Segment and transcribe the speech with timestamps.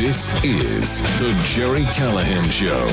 [0.00, 2.88] This is the Jerry Callahan Show.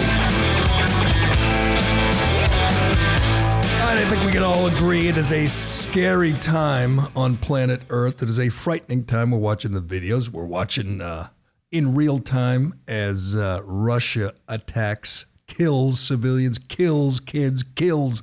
[3.81, 8.21] I think we can all agree it is a scary time on planet Earth.
[8.21, 9.31] It is a frightening time.
[9.31, 10.29] We're watching the videos.
[10.29, 11.29] We're watching uh,
[11.71, 18.21] in real time as uh, Russia attacks, kills civilians, kills kids, kills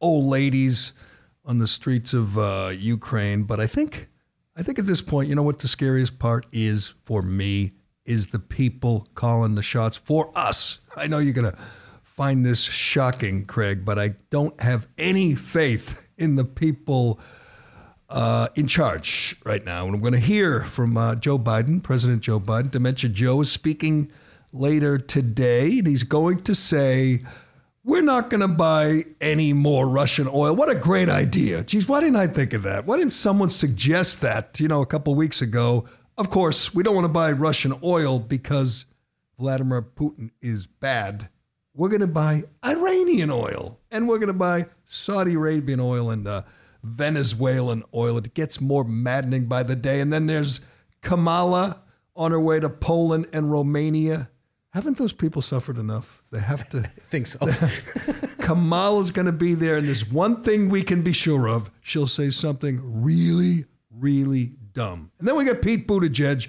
[0.00, 0.92] old ladies
[1.44, 3.44] on the streets of uh, Ukraine.
[3.44, 4.08] But I think,
[4.56, 7.72] I think at this point, you know what the scariest part is for me
[8.06, 10.78] is the people calling the shots for us.
[10.96, 11.58] I know you're gonna
[12.02, 17.20] find this shocking, Craig, but I don't have any faith in the people
[18.08, 19.84] uh, in charge right now.
[19.84, 22.70] And I'm going to hear from uh, Joe Biden, President Joe Biden.
[22.70, 24.10] Dementia Joe is speaking
[24.52, 27.22] later today, and he's going to say,
[27.86, 30.54] We're not going to buy any more Russian oil.
[30.54, 31.62] What a great idea.
[31.62, 32.84] Geez, why didn't I think of that?
[32.84, 35.84] Why didn't someone suggest that, you know, a couple weeks ago?
[36.18, 38.86] Of course, we don't want to buy Russian oil because
[39.38, 41.30] Vladimir Putin is bad
[41.76, 46.26] we're going to buy Iranian oil and we're going to buy Saudi Arabian oil and
[46.26, 46.42] uh,
[46.82, 48.16] Venezuelan oil.
[48.16, 50.00] It gets more maddening by the day.
[50.00, 50.60] And then there's
[51.02, 51.82] Kamala
[52.16, 54.30] on her way to Poland and Romania.
[54.76, 56.22] Haven't those people suffered enough?
[56.30, 56.80] They have to.
[56.80, 57.38] I think so.
[58.40, 62.06] Kamala's going to be there, and there's one thing we can be sure of: she'll
[62.06, 65.10] say something really, really dumb.
[65.18, 66.48] And then we got Pete Buttigieg.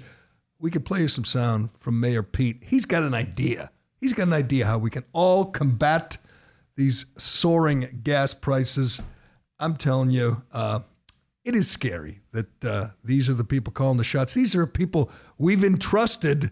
[0.58, 2.64] We could play you some sound from Mayor Pete.
[2.66, 3.70] He's got an idea.
[3.98, 6.18] He's got an idea how we can all combat
[6.76, 9.00] these soaring gas prices.
[9.58, 10.80] I'm telling you, uh,
[11.46, 14.34] it is scary that uh, these are the people calling the shots.
[14.34, 16.50] These are people we've entrusted,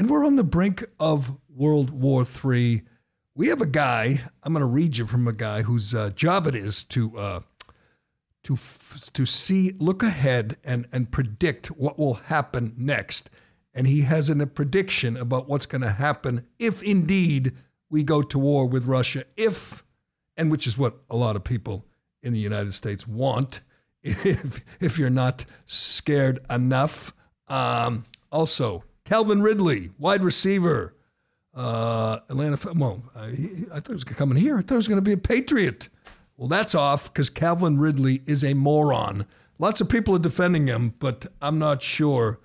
[0.00, 2.82] and we're on the brink of World War III.
[3.34, 4.22] We have a guy.
[4.42, 7.40] I'm going to read you from a guy whose uh, job it is to uh,
[8.44, 8.58] to
[9.12, 13.28] to see, look ahead, and and predict what will happen next
[13.74, 17.52] and he has an, a prediction about what's going to happen if indeed
[17.90, 19.24] we go to war with Russia.
[19.36, 19.84] If,
[20.34, 21.84] and which is what a lot of people
[22.22, 23.60] in the United States want,
[24.02, 27.12] if, if you're not scared enough.
[27.48, 30.94] Um, also, Calvin Ridley, wide receiver,
[31.52, 32.72] uh, Atlanta.
[32.72, 33.26] Well, I,
[33.72, 34.56] I thought he was coming here.
[34.56, 35.88] I thought he was going to be a Patriot.
[36.36, 39.26] Well, that's off because Calvin Ridley is a moron.
[39.58, 42.38] Lots of people are defending him, but I'm not sure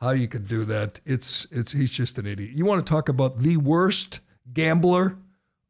[0.00, 1.00] how you could do that.
[1.04, 2.52] It's it's he's just an idiot.
[2.52, 4.20] You want to talk about the worst
[4.54, 5.18] gambler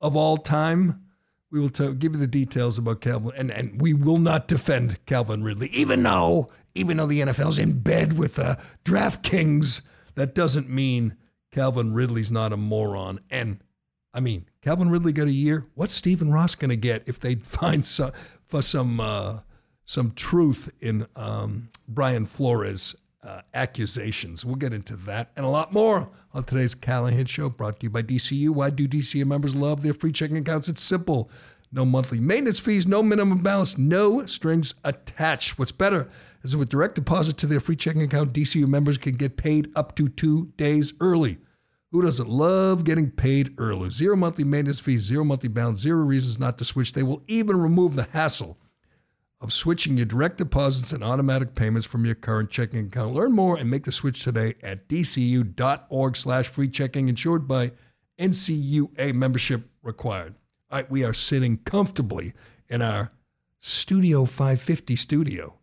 [0.01, 1.03] of all time?
[1.51, 5.05] We will tell, give you the details about Calvin, and and we will not defend
[5.07, 8.55] Calvin Ridley, even though even though the NFL's in bed with uh,
[8.85, 9.83] DraftKings.
[10.17, 11.17] That doesn't mean
[11.53, 13.21] Calvin Ridley's not a moron.
[13.31, 13.61] And
[14.13, 15.67] I mean, Calvin Ridley got a year.
[15.75, 18.13] What's Stephen Ross going to get if they find some
[18.47, 19.41] for some uh,
[19.85, 24.45] some truth in um, Brian Flores uh, accusations.
[24.45, 27.91] We'll get into that and a lot more on today's Callahan Show, brought to you
[27.91, 28.51] by DCU.
[28.51, 30.69] Why do DCU members love their free checking accounts?
[30.69, 31.31] It's simple.
[31.73, 35.59] No monthly maintenance fees, no minimum balance, no strings attached.
[35.59, 36.09] What's better
[36.53, 39.97] that with direct deposit to their free checking account, DCU members can get paid up
[39.97, 41.39] to two days early.
[41.93, 43.91] Who doesn't love getting paid early?
[43.91, 46.93] Zero monthly maintenance fees, zero monthly balance, zero reasons not to switch.
[46.93, 48.59] They will even remove the hassle
[49.41, 53.15] of switching your direct deposits and automatic payments from your current checking account.
[53.15, 57.73] Learn more and make the switch today at dcu.org slash free checking, insured by
[58.19, 60.35] NCUA membership required.
[60.71, 62.33] All right, we are sitting comfortably
[62.69, 63.13] in our
[63.59, 65.55] Studio 550 studio.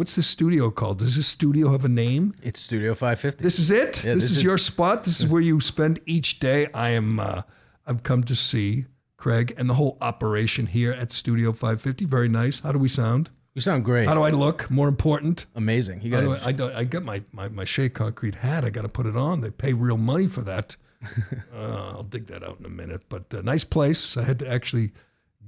[0.00, 1.00] What's the studio called?
[1.00, 2.32] Does this studio have a name?
[2.42, 3.44] It's Studio 550.
[3.44, 4.02] This is it.
[4.02, 5.04] Yeah, this, this is, is- your spot.
[5.04, 6.68] This is where you spend each day.
[6.72, 7.20] I am.
[7.20, 7.42] Uh,
[7.86, 8.86] I've come to see
[9.18, 12.06] Craig and the whole operation here at Studio 550.
[12.06, 12.60] Very nice.
[12.60, 13.28] How do we sound?
[13.52, 14.08] You sound great.
[14.08, 14.70] How do I look?
[14.70, 15.44] More important.
[15.54, 16.00] Amazing.
[16.00, 18.64] You got I, I, I got my, my, my Shea Concrete hat.
[18.64, 19.42] I got to put it on.
[19.42, 20.76] They pay real money for that.
[21.54, 23.02] uh, I'll dig that out in a minute.
[23.10, 24.16] But uh, nice place.
[24.16, 24.92] I had to actually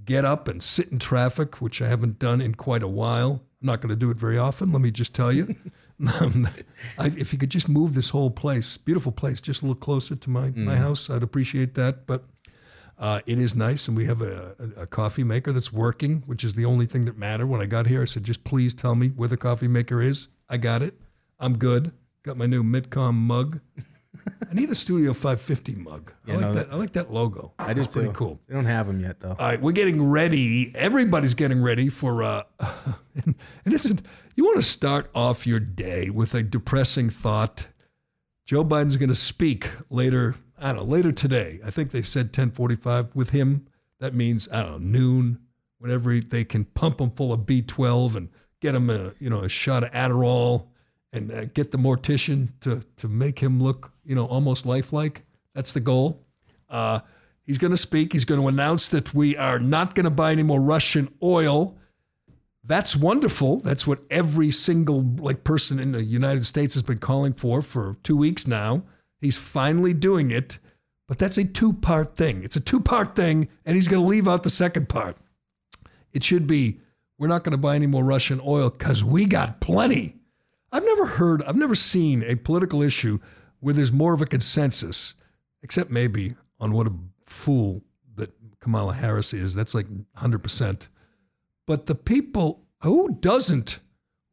[0.04, 3.42] get up and sit in traffic, which I haven't done in quite a while.
[3.60, 4.72] I'm not going to do it very often.
[4.72, 5.54] Let me just tell you.
[6.20, 6.48] Um,
[6.98, 10.16] I, if you could just move this whole place, beautiful place, just a little closer
[10.16, 12.06] to my, my house, I'd appreciate that.
[12.08, 12.24] But
[12.98, 16.42] uh, it is nice, and we have a, a, a coffee maker that's working, which
[16.42, 17.46] is the only thing that mattered.
[17.46, 20.26] When I got here, I said, just please tell me where the coffee maker is.
[20.48, 20.94] I got it.
[21.38, 21.92] I'm good.
[22.24, 23.60] Got my new Midcom mug.
[24.50, 26.12] I need a Studio 550 mug.
[26.26, 26.72] I Yeah, like no, that.
[26.72, 27.52] I like that logo.
[27.58, 28.14] I do It's pretty too.
[28.14, 28.40] cool.
[28.48, 29.30] They don't have them yet though.
[29.30, 30.72] All right, we're getting ready.
[30.74, 32.42] Everybody's getting ready for uh
[33.24, 33.34] and,
[33.64, 34.02] and isn't
[34.34, 37.66] you want to start off your day with a depressing thought.
[38.44, 41.60] Joe Biden's going to speak later, I don't know, later today.
[41.64, 43.66] I think they said 10:45 with him.
[44.00, 45.38] That means I don't know, noon,
[45.78, 48.28] whenever they can pump him full of B12 and
[48.60, 50.66] get him a, you know, a shot of Adderall
[51.12, 55.24] and uh, get the mortician to to make him look, you know, almost lifelike.
[55.54, 56.24] That's the goal.
[56.68, 57.00] Uh,
[57.44, 58.12] he's going to speak.
[58.12, 61.76] He's going to announce that we are not going to buy any more Russian oil.
[62.64, 63.60] That's wonderful.
[63.60, 67.96] That's what every single like person in the United States has been calling for for
[68.02, 68.84] two weeks now.
[69.20, 70.58] He's finally doing it,
[71.08, 72.42] but that's a two-part thing.
[72.42, 75.16] It's a two-part thing, and he's going to leave out the second part.
[76.12, 76.80] It should be
[77.18, 80.16] we're not going to buy any more Russian oil because we got plenty.
[80.72, 83.18] I've never heard, I've never seen a political issue
[83.62, 85.14] where there's more of a consensus,
[85.62, 86.92] except maybe on what a
[87.26, 87.82] fool
[88.16, 88.30] that
[88.60, 89.54] Kamala Harris is.
[89.54, 89.86] That's like
[90.16, 90.88] 100%.
[91.66, 93.78] But the people, who doesn't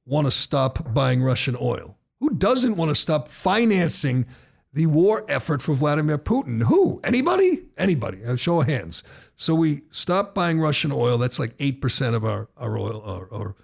[0.04, 1.96] want to stop buying Russian oil?
[2.20, 4.26] Who doesn't want to stop financing
[4.74, 6.64] the war effort for Vladimir Putin?
[6.64, 7.00] Who?
[7.04, 7.66] Anybody?
[7.78, 8.24] Anybody?
[8.24, 9.04] A show of hands.
[9.36, 11.20] So we stop buying Russian oil.
[11.20, 13.56] That's like 8% of our, our oil, or, or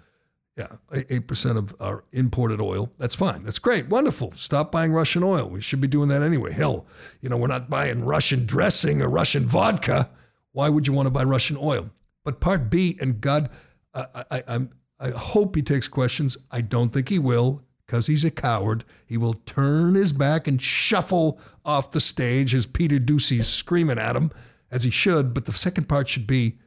[0.56, 2.90] yeah, eight percent of our imported oil.
[2.98, 3.42] That's fine.
[3.42, 3.88] That's great.
[3.88, 4.32] Wonderful.
[4.34, 5.48] Stop buying Russian oil.
[5.48, 6.52] We should be doing that anyway.
[6.52, 6.86] Hell,
[7.20, 10.08] you know, we're not buying Russian dressing or Russian vodka.
[10.52, 11.90] Why would you want to buy Russian oil?
[12.24, 13.50] But part B, and God,
[13.94, 16.38] I, I, I'm, I hope he takes questions.
[16.50, 18.84] I don't think he will because he's a coward.
[19.04, 24.16] He will turn his back and shuffle off the stage as Peter Doocy's screaming at
[24.16, 24.32] him,
[24.70, 25.34] as he should.
[25.34, 26.58] But the second part should be,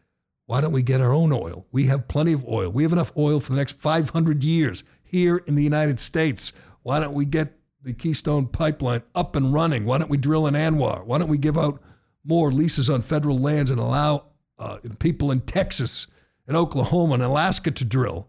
[0.49, 1.67] why don't we get our own oil?
[1.71, 2.71] We have plenty of oil.
[2.71, 6.53] We have enough oil for the next 500 years here in the United States.
[6.81, 7.53] Why don't we get
[7.83, 9.85] the Keystone Pipeline up and running?
[9.85, 11.05] Why don't we drill in ANWR?
[11.05, 11.79] Why don't we give out
[12.25, 14.23] more leases on federal lands and allow
[14.57, 16.07] uh, people in Texas
[16.47, 18.27] and Oklahoma and Alaska to drill?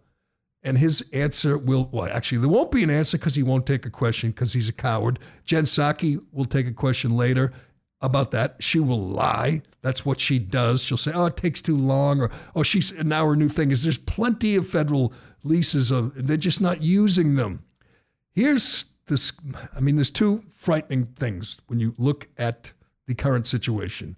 [0.62, 3.86] And his answer will, well, actually, there won't be an answer because he won't take
[3.86, 5.20] a question because he's a coward.
[5.46, 7.54] Jen Psaki will take a question later
[8.00, 8.56] about that.
[8.60, 9.62] She will lie.
[9.82, 10.82] That's what she does.
[10.82, 13.82] She'll say, "Oh, it takes too long," or "Oh, she's now her new thing is
[13.82, 15.12] there's plenty of federal
[15.42, 17.62] leases of they're just not using them."
[18.32, 19.32] Here's this.
[19.74, 22.72] I mean, there's two frightening things when you look at
[23.06, 24.16] the current situation.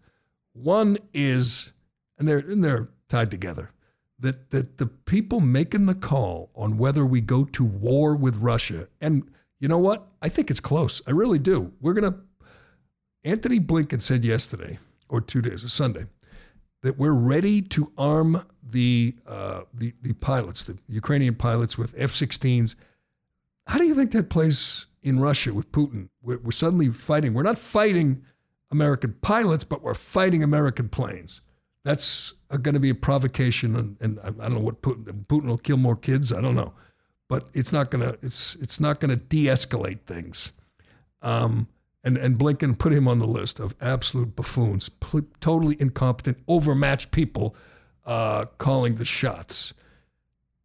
[0.53, 1.73] One is,
[2.19, 3.71] and they're and they're tied together.
[4.19, 8.89] That that the people making the call on whether we go to war with Russia,
[9.01, 10.09] and you know what?
[10.21, 11.01] I think it's close.
[11.07, 11.73] I really do.
[11.81, 12.21] We're gonna
[13.25, 14.79] Antony Blinken said yesterday,
[15.09, 16.07] or two days, or Sunday,
[16.83, 22.11] that we're ready to arm the, uh, the, the pilots, the Ukrainian pilots, with F
[22.11, 22.75] 16s.
[23.67, 26.09] How do you think that plays in Russia with Putin?
[26.23, 27.35] We're, we're suddenly fighting.
[27.35, 28.25] We're not fighting
[28.73, 31.41] American pilots, but we're fighting American planes.
[31.85, 35.05] That's going to be a provocation, and, and I I don't know what Putin.
[35.27, 36.33] Putin will kill more kids.
[36.33, 36.73] I don't know,
[37.29, 38.19] but it's not going to.
[38.23, 40.53] It's it's not going to de-escalate things.
[41.23, 41.69] Um,
[42.05, 47.11] and, and Blinken put him on the list of absolute buffoons, pl- totally incompetent, overmatched
[47.11, 47.55] people
[48.05, 49.75] uh, calling the shots.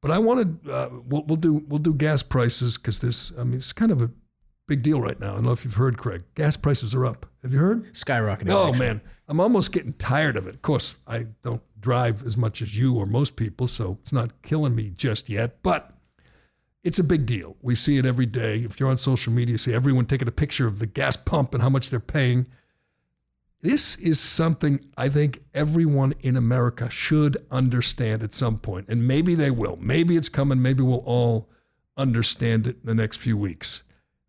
[0.01, 3.55] But I wanted uh, we'll, we'll do we'll do gas prices because this I mean
[3.55, 4.11] it's kind of a
[4.67, 5.31] big deal right now.
[5.31, 6.23] I don't know if you've heard, Craig.
[6.35, 7.25] Gas prices are up.
[7.41, 7.91] Have you heard?
[7.93, 8.51] Skyrocketing.
[8.51, 8.79] Oh actually.
[8.79, 10.55] man, I'm almost getting tired of it.
[10.55, 14.41] Of course, I don't drive as much as you or most people, so it's not
[14.43, 15.61] killing me just yet.
[15.63, 15.96] But
[16.87, 17.57] it's a big deal.
[17.61, 18.59] We see it every day.
[18.59, 21.53] If you're on social media, you see everyone taking a picture of the gas pump
[21.53, 22.47] and how much they're paying.
[23.59, 28.87] This is something I think everyone in America should understand at some point.
[28.87, 29.77] point, and maybe they will.
[29.81, 30.61] Maybe it's coming.
[30.61, 31.49] Maybe we'll all
[31.97, 33.83] understand it in the next few weeks.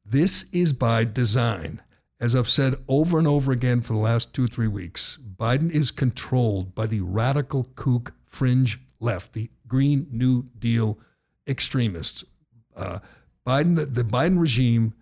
[0.05, 1.81] This is by design.
[2.21, 5.93] As I've said over and over again for the last two, three weeks, Biden is
[5.93, 10.99] controlled by the radical kook fringe left, the Green New Deal
[11.47, 12.25] extremists.
[12.79, 12.99] Uh,
[13.47, 14.95] Biden, the, the Biden regime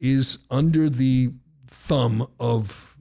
[0.00, 1.32] is under the
[1.66, 2.96] thumb of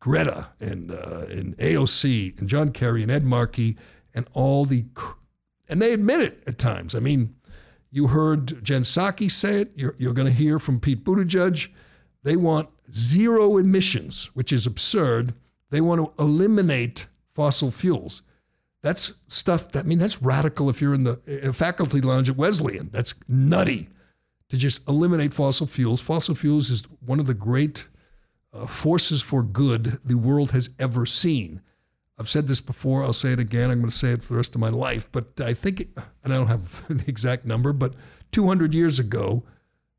[0.00, 3.76] Greta and uh, and AOC and John Kerry and Ed Markey
[4.14, 4.84] and all the,
[5.68, 6.94] and they admit it at times.
[6.94, 7.34] I mean,
[7.90, 9.72] you heard Jen Psaki say it.
[9.76, 11.68] You're, you're going to hear from Pete Buttigieg.
[12.22, 15.34] They want zero emissions, which is absurd.
[15.70, 18.22] They want to eliminate fossil fuels.
[18.82, 22.88] That's stuff that, I mean, that's radical if you're in the faculty lounge at Wesleyan.
[22.90, 23.88] That's nutty
[24.48, 26.00] to just eliminate fossil fuels.
[26.00, 27.86] Fossil fuels is one of the great
[28.52, 31.60] uh, forces for good the world has ever seen.
[32.18, 33.02] I've said this before.
[33.02, 33.70] I'll say it again.
[33.70, 35.08] I'm going to say it for the rest of my life.
[35.10, 35.88] But I think,
[36.24, 37.94] and I don't have the exact number, but
[38.32, 39.44] 200 years ago,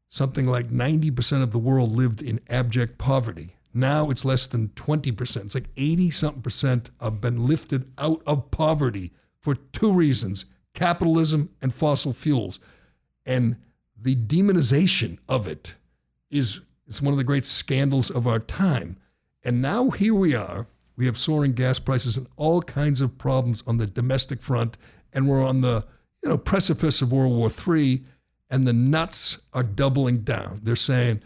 [0.10, 3.56] something like 90% of the world lived in abject poverty.
[3.74, 5.46] Now it's less than 20%.
[5.46, 11.50] It's like 80 something percent have been lifted out of poverty for two reasons capitalism
[11.62, 12.60] and fossil fuels.
[13.26, 13.58] And
[14.00, 15.76] the demonization of it
[16.30, 18.98] is, is one of the great scandals of our time.
[19.44, 20.68] And now here we are.
[20.96, 24.78] We have soaring gas prices and all kinds of problems on the domestic front.
[25.12, 25.86] And we're on the
[26.24, 28.04] you know, precipice of World War III.
[28.50, 30.60] And the nuts are doubling down.
[30.64, 31.22] They're saying,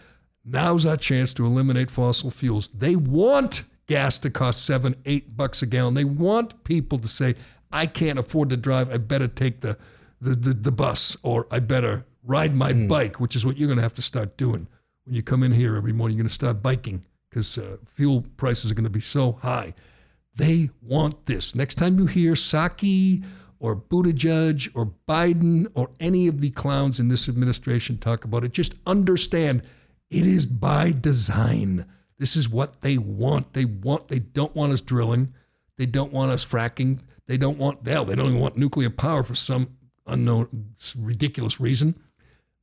[0.46, 2.70] now's our chance to eliminate fossil fuels.
[2.70, 5.94] They want gas to cost seven, eight bucks a gallon.
[5.94, 7.36] They want people to say,
[7.72, 8.92] I can't afford to drive.
[8.92, 9.78] I better take the,
[10.22, 12.88] the, the, the bus or I better ride my mm.
[12.88, 14.68] bike, which is what you're going to have to start doing.
[15.06, 18.24] When you come in here every morning, you're going to start biking because uh, fuel
[18.38, 19.74] prices are going to be so high.
[20.36, 21.56] They want this.
[21.56, 23.24] Next time you hear Psaki
[23.60, 28.52] or Buttigieg or Biden or any of the clowns in this administration talk about it,
[28.52, 29.64] just understand
[30.16, 31.86] it is by design.
[32.18, 33.52] This is what they want.
[33.52, 34.08] They want.
[34.08, 35.34] They don't want us drilling.
[35.78, 37.00] They don't want us fracking.
[37.28, 38.06] They don't want hell.
[38.06, 39.76] They don't even want nuclear power for some
[40.08, 42.00] unknown ridiculous reason.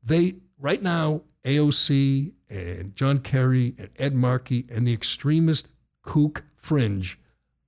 [0.02, 5.68] They right now AOC and John Kerry and Ed Markey and the extremist
[6.02, 7.18] kook fringe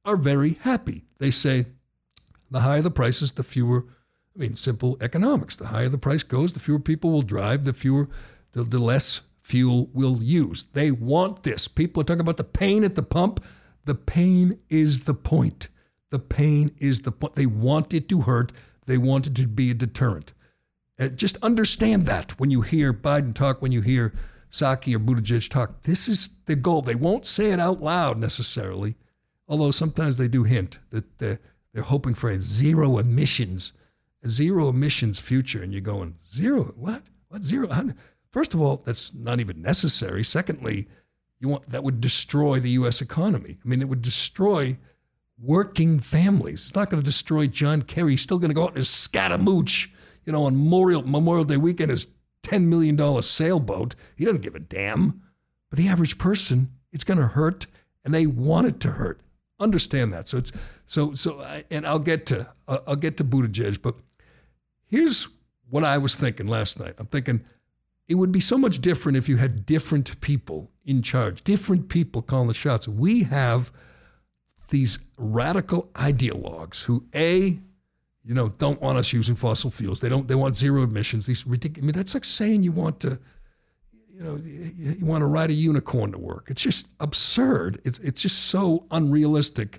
[0.06, 1.04] are very happy.
[1.18, 1.66] They say
[2.50, 3.84] the higher the prices, the fewer.
[4.34, 5.56] I mean, simple economics.
[5.56, 8.08] The higher the price goes, the fewer people will drive, the fewer,
[8.52, 10.66] the, the less fuel will use.
[10.72, 11.68] They want this.
[11.68, 13.44] People are talking about the pain at the pump.
[13.84, 15.68] The pain is the point.
[16.10, 17.36] The pain is the point.
[17.36, 18.52] They want it to hurt.
[18.86, 20.32] They want it to be a deterrent.
[20.98, 24.14] Uh, just understand that when you hear Biden talk, when you hear
[24.54, 25.82] Psaki or Buttigieg talk.
[25.82, 26.80] This is the goal.
[26.80, 28.94] They won't say it out loud necessarily,
[29.48, 31.40] although sometimes they do hint that they're,
[31.72, 33.72] they're hoping for a zero emissions,
[34.22, 35.60] a zero emissions future.
[35.60, 36.72] And you're going, zero?
[36.76, 37.02] What?
[37.28, 37.68] What zero?
[38.34, 40.24] First of all, that's not even necessary.
[40.24, 40.88] Secondly,
[41.38, 43.00] you want that would destroy the U.S.
[43.00, 43.58] economy.
[43.64, 44.76] I mean, it would destroy
[45.40, 46.66] working families.
[46.66, 48.14] It's not going to destroy John Kerry.
[48.14, 49.86] He's still going to go out and scatamooch,
[50.24, 52.08] you know, on Memorial, Memorial Day weekend, his
[52.42, 53.94] $10 million sailboat.
[54.16, 55.22] He doesn't give a damn.
[55.70, 57.66] But the average person, it's going to hurt,
[58.04, 59.20] and they want it to hurt.
[59.60, 60.26] Understand that.
[60.26, 60.50] So it's
[60.86, 61.40] so so.
[61.40, 63.94] I, and I'll get to I'll get to Buttigieg, but
[64.86, 65.28] here's
[65.70, 66.96] what I was thinking last night.
[66.98, 67.44] I'm thinking
[68.08, 72.22] it would be so much different if you had different people in charge, different people
[72.22, 72.86] calling the shots.
[72.86, 73.72] We have
[74.70, 77.58] these radical ideologues who a
[78.26, 80.00] you know don't want us using fossil fuels.
[80.00, 81.26] They don't they want zero emissions.
[81.26, 83.18] These ridiculous i mean that's like saying you want to
[84.12, 86.46] you know you, want to ride a unicorn to work.
[86.48, 87.80] It's just absurd.
[87.84, 89.78] It's it's just so unrealistic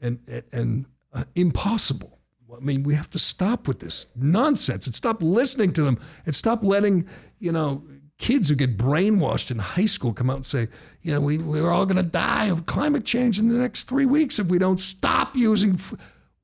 [0.00, 2.18] and and, and uh, impossible
[2.54, 6.34] I mean, we have to stop with this nonsense and stop listening to them and
[6.34, 7.06] stop letting,
[7.38, 7.84] you know,
[8.18, 10.68] kids who get brainwashed in high school come out and say,
[11.02, 14.06] you know, we, we're all going to die of climate change in the next three
[14.06, 15.74] weeks if we don't stop using.
[15.74, 15.94] F-.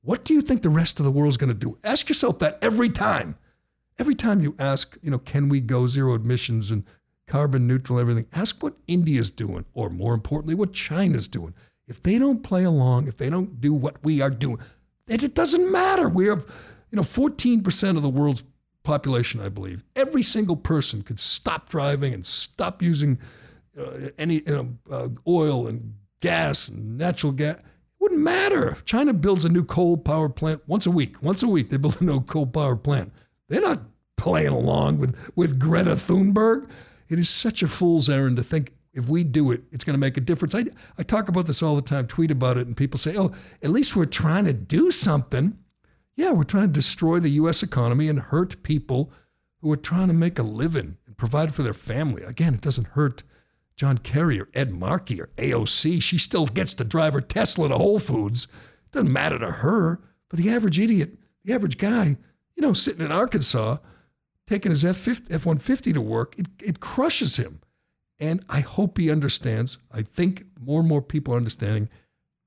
[0.01, 1.77] What do you think the rest of the world's going to do?
[1.83, 3.37] Ask yourself that every time.
[3.97, 6.85] Every time you ask, you know, can we go zero emissions and
[7.29, 11.53] carbon neutral, everything, ask what India's doing, or more importantly, what China's doing.
[11.87, 14.59] If they don't play along, if they don't do what we are doing,
[15.09, 16.07] it doesn't matter.
[16.07, 16.45] We have,
[16.91, 18.43] you know, 14% of the world's
[18.83, 23.19] population, I believe, every single person could stop driving and stop using
[23.77, 27.57] uh, any you know, uh, oil and gas and natural gas.
[27.57, 27.63] It
[27.99, 28.77] wouldn't matter.
[28.85, 31.21] China builds a new coal power plant once a week.
[31.21, 33.11] Once a week, they build a new coal power plant.
[33.47, 33.81] They're not
[34.17, 36.69] playing along with, with Greta Thunberg.
[37.07, 39.99] It is such a fool's errand to think if we do it, it's going to
[39.99, 40.55] make a difference.
[40.55, 40.65] I,
[40.97, 43.31] I talk about this all the time, tweet about it, and people say, oh,
[43.61, 45.57] at least we're trying to do something.
[46.15, 47.63] Yeah, we're trying to destroy the U.S.
[47.63, 49.11] economy and hurt people
[49.61, 52.23] who are trying to make a living and provide for their family.
[52.23, 53.23] Again, it doesn't hurt
[53.75, 56.01] John Kerry or Ed Markey or AOC.
[56.01, 58.47] She still gets to drive her Tesla to Whole Foods.
[58.85, 60.01] It doesn't matter to her.
[60.29, 62.17] But the average idiot, the average guy,
[62.55, 63.77] you know, sitting in Arkansas,
[64.47, 67.61] taking his F 150 to work, it, it crushes him.
[68.19, 69.77] And I hope he understands.
[69.91, 71.89] I think more and more people are understanding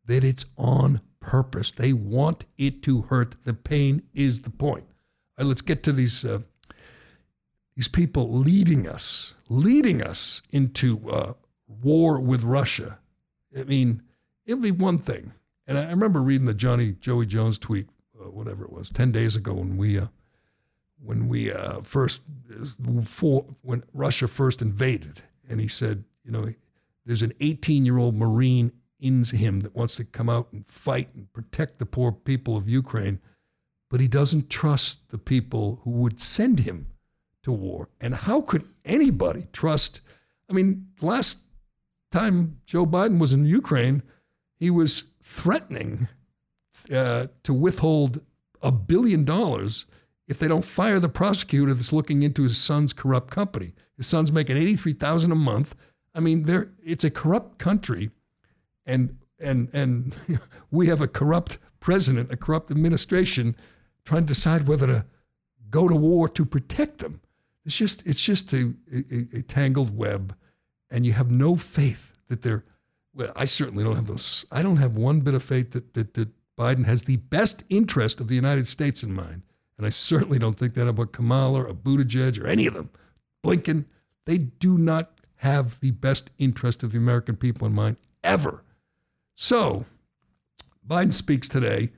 [0.07, 1.73] that it's on purpose.
[1.73, 3.37] They want it to hurt.
[3.45, 4.85] The pain is the point.
[5.39, 6.41] All right, let's get to these uh,
[7.75, 11.33] these people leading us, leading us into uh,
[11.67, 12.99] war with Russia.
[13.59, 14.03] I mean,
[14.45, 15.33] it'll be one thing.
[15.67, 17.89] And I remember reading the Johnny Joey Jones tweet,
[18.21, 20.09] uh, whatever it was, ten days ago when we uh,
[21.03, 22.23] when we uh, first
[23.05, 26.53] for, when Russia first invaded, and he said, you know,
[27.05, 31.09] there's an 18 year old Marine in him that wants to come out and fight
[31.15, 33.21] and protect the poor people of Ukraine,
[33.91, 36.87] but he doesn't trust the people who would send him
[37.43, 37.89] to war.
[38.01, 40.01] And how could anybody trust?
[40.49, 41.41] I mean, last
[42.13, 44.03] time Joe Biden was in Ukraine,
[44.55, 46.09] he was threatening
[46.93, 48.21] uh, to withhold
[48.63, 49.87] a billion dollars
[50.29, 53.75] if they don't fire the prosecutor that's looking into his son's corrupt company.
[54.03, 55.77] His son's making eighty-three thousand a month.
[56.13, 58.11] I mean, there it's a corrupt country,
[58.85, 60.17] and and and
[60.73, 63.55] we have a corrupt president, a corrupt administration,
[64.05, 65.05] trying to decide whether to
[65.71, 67.21] go to war to protect them.
[67.65, 70.35] It's just it's just a, a, a tangled web,
[70.91, 72.65] and you have no faith that they're.
[73.15, 74.45] Well, I certainly don't have those.
[74.51, 76.29] I don't have one bit of faith that that, that
[76.59, 79.43] Biden has the best interest of the United States in mind,
[79.79, 82.91] and I certainly don't think that about Kamala or Buttigieg or any of them.
[83.45, 83.85] Blinken,
[84.25, 88.63] they do not have the best interest of the American people in mind ever.
[89.35, 89.85] So,
[90.87, 91.91] Biden speaks today.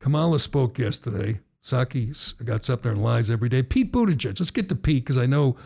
[0.00, 1.40] Kamala spoke yesterday.
[1.62, 3.62] Psaki got up there and lies every day.
[3.62, 4.38] Pete Buttigieg.
[4.38, 5.56] Let's get to Pete because I know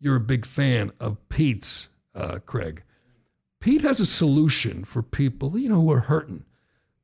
[0.00, 2.82] you're a big fan of Pete's, uh, Craig.
[3.60, 6.44] Pete has a solution for people, you know, who are hurting.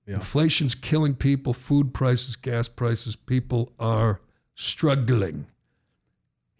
[0.06, 0.14] Yeah.
[0.14, 4.20] Inflation's killing people, food prices, gas prices, people are
[4.54, 5.46] struggling.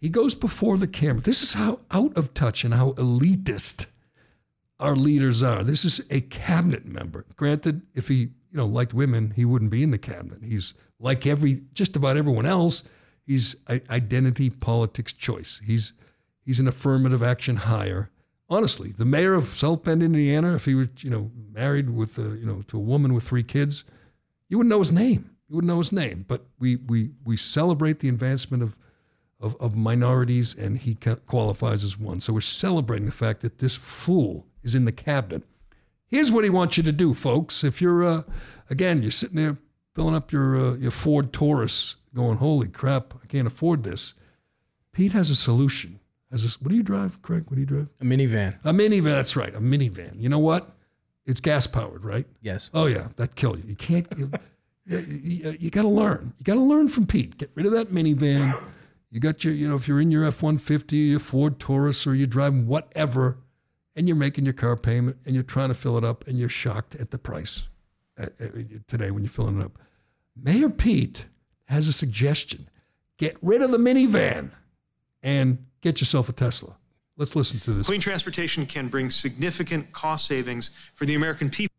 [0.05, 1.23] He goes before the camera.
[1.23, 3.87] This is how out of touch and how elitist
[4.79, 5.63] our leaders are.
[5.63, 7.25] This is a cabinet member.
[7.35, 10.43] Granted, if he, you know, liked women, he wouldn't be in the cabinet.
[10.43, 12.83] He's like every just about everyone else,
[13.25, 15.59] he's identity politics choice.
[15.65, 15.93] He's
[16.45, 18.11] he's an affirmative action hire.
[18.47, 22.37] Honestly, the mayor of South Bend, Indiana, if he were you know married with a,
[22.37, 23.85] you know to a woman with three kids,
[24.49, 25.31] you wouldn't know his name.
[25.49, 26.25] You wouldn't know his name.
[26.27, 28.75] But we we we celebrate the advancement of
[29.39, 30.95] of, of minorities, and he
[31.27, 32.19] qualifies as one.
[32.19, 35.43] So we're celebrating the fact that this fool is in the cabinet.
[36.07, 37.63] Here's what he wants you to do, folks.
[37.63, 38.23] If you're uh,
[38.69, 39.57] again, you're sitting there
[39.93, 44.13] filling up your uh, your Ford Taurus, going, "Holy crap, I can't afford this."
[44.91, 45.99] Pete has a solution.
[46.31, 47.43] Has a, what do you drive, Craig?
[47.47, 47.87] What do you drive?
[47.99, 48.57] A minivan.
[48.63, 49.03] A minivan.
[49.03, 50.21] That's right, a minivan.
[50.21, 50.71] You know what?
[51.25, 52.25] It's gas powered, right?
[52.41, 52.69] Yes.
[52.73, 53.63] Oh yeah, that kill you.
[53.67, 54.07] You can't.
[54.15, 54.31] You,
[54.85, 56.33] you, you, you got to learn.
[56.37, 57.37] You got to learn from Pete.
[57.37, 58.57] Get rid of that minivan.
[59.15, 62.13] You got your, you know, if you're in your F 150, your Ford Taurus, or
[62.13, 63.37] you're driving whatever,
[63.95, 66.49] and you're making your car payment and you're trying to fill it up and you're
[66.49, 67.69] shocked at the price
[68.19, 68.47] uh, uh,
[68.89, 69.79] today when you're filling it up.
[70.35, 71.27] Mayor Pete
[71.63, 72.69] has a suggestion
[73.17, 74.51] get rid of the minivan
[75.23, 76.75] and get yourself a Tesla.
[77.15, 77.87] Let's listen to this.
[77.87, 81.77] Clean transportation can bring significant cost savings for the American people.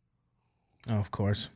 [0.88, 1.51] Oh, of course.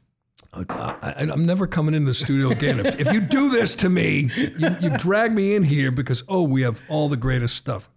[0.52, 2.84] I, am never coming into the studio again.
[2.84, 6.42] If, if you do this to me, you, you, drag me in here because, oh,
[6.42, 7.88] we have all the greatest stuff.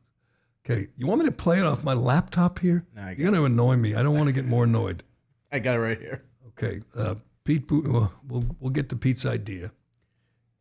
[0.65, 2.85] Okay, you want me to play it off my laptop here?
[2.95, 3.95] No, You're going to annoy me.
[3.95, 5.03] I don't want to get more annoyed.
[5.51, 6.23] I got it right here.
[6.49, 9.71] Okay, uh, Pete, we'll, we'll, we'll get to Pete's idea,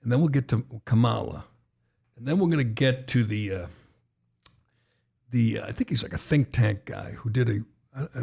[0.03, 1.45] and then we'll get to Kamala,
[2.17, 3.67] and then we're going to get to the uh,
[5.31, 7.57] the uh, I think he's like a think tank guy who did a,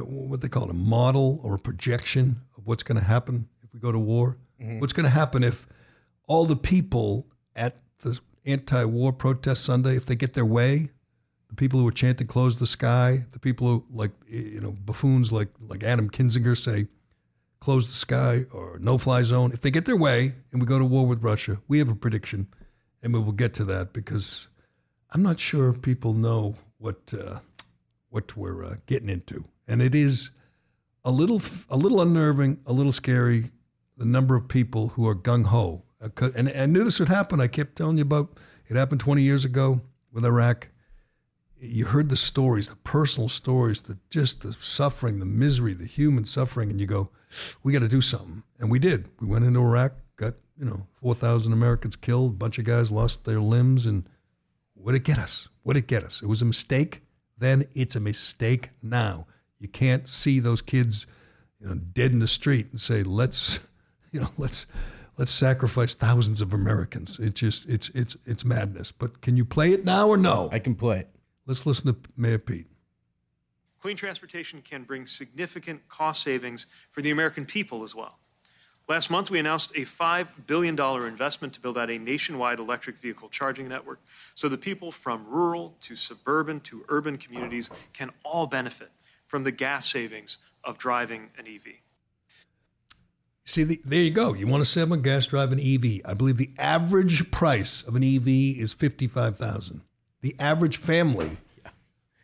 [0.03, 3.47] what they call it a model or a projection of what's going to happen
[3.79, 4.37] we go to war.
[4.61, 4.79] Mm-hmm.
[4.79, 5.65] What's going to happen if
[6.27, 10.89] all the people at the anti-war protest Sunday, if they get their way,
[11.47, 15.31] the people who are chanting "Close the sky," the people who like you know buffoons
[15.31, 16.87] like like Adam Kinzinger say
[17.59, 20.77] "Close the sky" or "No fly zone." If they get their way and we go
[20.77, 22.47] to war with Russia, we have a prediction,
[23.01, 24.47] and we will get to that because
[25.11, 27.39] I'm not sure people know what uh,
[28.09, 30.29] what we're uh, getting into, and it is
[31.03, 33.51] a little a little unnerving, a little scary.
[33.99, 35.83] The number of people who are gung ho,
[36.35, 37.39] and I knew this would happen.
[37.39, 39.81] I kept telling you about it happened 20 years ago
[40.11, 40.69] with Iraq
[41.61, 46.25] you heard the stories, the personal stories, the just the suffering, the misery, the human
[46.25, 47.09] suffering, and you go,
[47.63, 49.09] we got to do something, and we did.
[49.19, 52.91] We went into Iraq, got you know four thousand Americans killed, a bunch of guys
[52.91, 54.07] lost their limbs, and
[54.73, 55.49] what did it get us?
[55.63, 56.21] What did it get us?
[56.21, 57.01] It was a mistake.
[57.37, 59.27] Then it's a mistake now.
[59.59, 61.07] You can't see those kids,
[61.59, 63.59] you know, dead in the street and say, let's,
[64.11, 64.65] you know, let's
[65.17, 67.19] let's sacrifice thousands of Americans.
[67.19, 68.91] It's just it's it's it's madness.
[68.91, 70.49] But can you play it now or no?
[70.51, 71.09] I can play it.
[71.45, 72.67] Let's listen to Mayor Pete.
[73.81, 78.19] Clean transportation can bring significant cost savings for the American people as well.
[78.89, 83.29] Last month, we announced a $5 billion investment to build out a nationwide electric vehicle
[83.29, 83.99] charging network
[84.33, 88.89] so that people from rural to suburban to urban communities can all benefit
[89.27, 91.75] from the gas savings of driving an EV.
[93.49, 94.33] See, the, there you go.
[94.33, 96.01] You want to save on gas drive an EV.
[96.05, 99.81] I believe the average price of an EV is 55000
[100.21, 101.37] the average family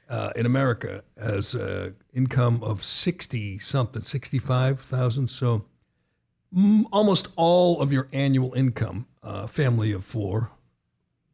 [0.10, 5.28] uh, in America has an income of 60 something, 65,000.
[5.28, 5.66] So
[6.92, 10.52] almost all of your annual income, uh, family of four,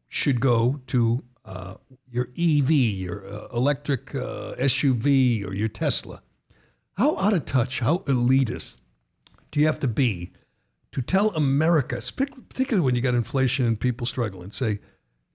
[0.08, 1.76] should go to uh,
[2.10, 6.22] your EV, your uh, electric uh, SUV, or your Tesla.
[6.94, 8.81] How out of touch, how elitist
[9.52, 10.32] do you have to be
[10.92, 14.80] to tell America, particularly when you got inflation and people struggling, say,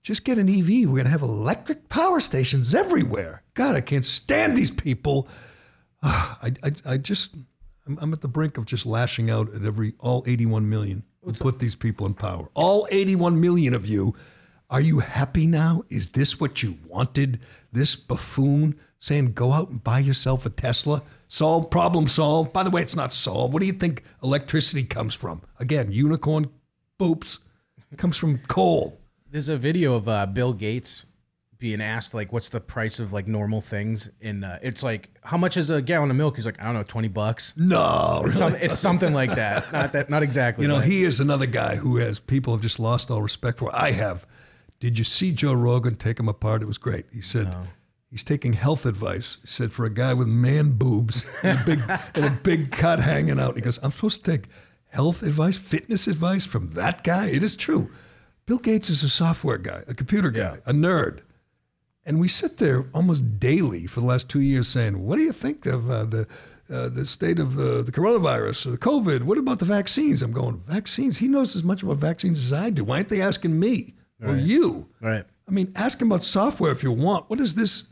[0.03, 0.69] just get an EV.
[0.89, 3.43] We're going to have electric power stations everywhere.
[3.55, 5.29] God, I can't stand these people.
[6.03, 7.35] Ah, I, I, I just,
[7.87, 11.33] I'm, I'm at the brink of just lashing out at every, all 81 million who
[11.33, 12.49] put these people in power.
[12.55, 14.15] All 81 million of you.
[14.71, 15.83] Are you happy now?
[15.89, 17.41] Is this what you wanted?
[17.73, 21.03] This buffoon saying, go out and buy yourself a Tesla?
[21.29, 22.53] Solved, problem solved.
[22.53, 23.53] By the way, it's not solved.
[23.53, 25.43] What do you think electricity comes from?
[25.59, 26.51] Again, unicorn
[27.01, 27.39] boops
[27.97, 29.01] comes from coal.
[29.31, 31.05] There's a video of uh, Bill Gates
[31.59, 35.37] being asked like, "What's the price of like normal things?" And uh, it's like, "How
[35.37, 38.37] much is a gallon of milk?" He's like, "I don't know, twenty bucks." No, It's,
[38.39, 38.51] really.
[38.53, 39.73] some, it's something like that.
[39.73, 40.63] Not that, not exactly.
[40.63, 43.75] You know, he is another guy who has people have just lost all respect for.
[43.75, 44.27] I have.
[44.79, 46.63] Did you see Joe Rogan take him apart?
[46.63, 47.07] It was great.
[47.13, 47.53] He said
[48.17, 49.37] he's taking health advice.
[49.43, 51.81] He said for a guy with man boobs and a big
[52.15, 53.57] and a big cut hanging out.
[53.57, 54.47] He goes, I'm supposed to take
[54.89, 57.27] health advice, fitness advice from that guy.
[57.27, 57.91] It is true.
[58.47, 60.57] Bill Gates is a software guy, a computer guy, Yeah.
[60.67, 61.21] a nerd.
[62.07, 65.33] And we sit there almost daily for the last two years saying, "What do you
[65.33, 66.27] think of uh, the
[66.71, 69.25] uh, the state of the, the coronavirus, or COVID?
[69.25, 71.19] What about the vaccines?" I'm going, "Vaccines?
[71.19, 72.85] He knows as much about vaccines as I do.
[72.85, 75.27] Why aren't they asking me or you?" right.
[75.49, 77.29] I mean, ask him about software if you want.
[77.31, 77.85] What is this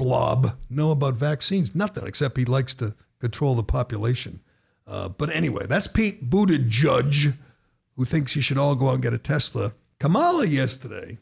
[0.00, 1.74] blob know about vaccines?
[1.74, 4.40] Nothing, except he likes to control the population.
[4.86, 7.36] Uh, but anyway, that's Pete Buttigieg,
[7.96, 9.72] who thinks you should all go out and get a Tesla.
[9.98, 11.18] Kamala yesterday.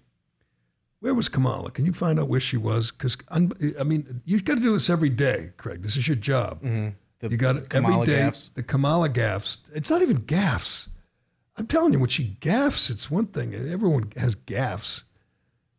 [1.00, 1.70] Where was Kamala?
[1.70, 2.90] Can you find out where she was?
[2.92, 5.82] Because I mean, you got to do this every day, Craig.
[5.82, 6.60] This is your job.
[6.62, 8.12] The You got it every day.
[8.20, 8.50] gaffes.
[8.54, 9.58] The Kamala gaffs.
[9.74, 10.88] It's not even gaffs.
[11.56, 13.52] I'm telling you, when she gaffs, it's one thing.
[13.54, 15.02] Everyone has gaffs.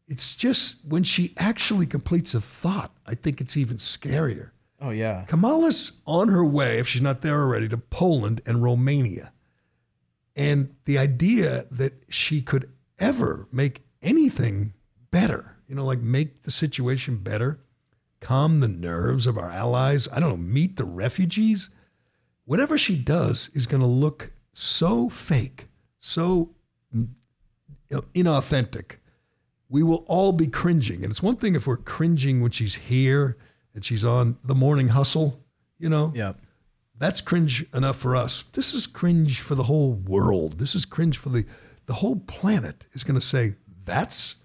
[0.09, 4.49] It's just when she actually completes a thought, I think it's even scarier.
[4.81, 5.25] Oh yeah.
[5.27, 9.31] Kamala's on her way, if she's not there already, to Poland and Romania.
[10.35, 14.73] And the idea that she could ever make anything
[15.11, 17.59] better, you know, like make the situation better,
[18.19, 21.69] calm the nerves of our allies, I don't know, meet the refugees,
[22.45, 25.67] whatever she does is going to look so fake,
[25.99, 26.51] so
[26.95, 27.09] mm,
[27.91, 28.98] inauthentic.
[29.69, 31.03] We will all be cringing.
[31.03, 33.37] And it's one thing if we're cringing when she's here
[33.75, 35.39] and she's on the morning hustle,
[35.77, 36.39] you know, Yep.
[36.97, 38.45] that's cringe enough for us.
[38.53, 40.57] This is cringe for the whole world.
[40.59, 41.45] This is cringe for the
[41.85, 43.55] the whole planet is going to say
[43.85, 44.35] that's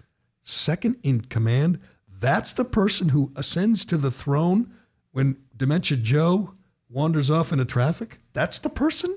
[0.43, 1.79] second in command.
[2.07, 4.71] That's the person who ascends to the throne
[5.11, 6.53] when dementia Joe
[6.89, 8.19] wanders off into traffic.
[8.33, 9.15] That's the person.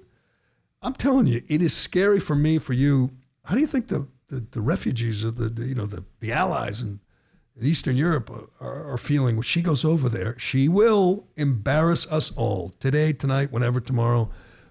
[0.83, 3.11] I'm telling you, it is scary for me, for you.
[3.45, 6.33] How do you think the the, the refugees of the, the you know the the
[6.33, 7.01] allies in,
[7.59, 10.39] in Eastern Europe are, are feeling when she goes over there?
[10.39, 14.31] She will embarrass us all today, tonight, whenever, tomorrow.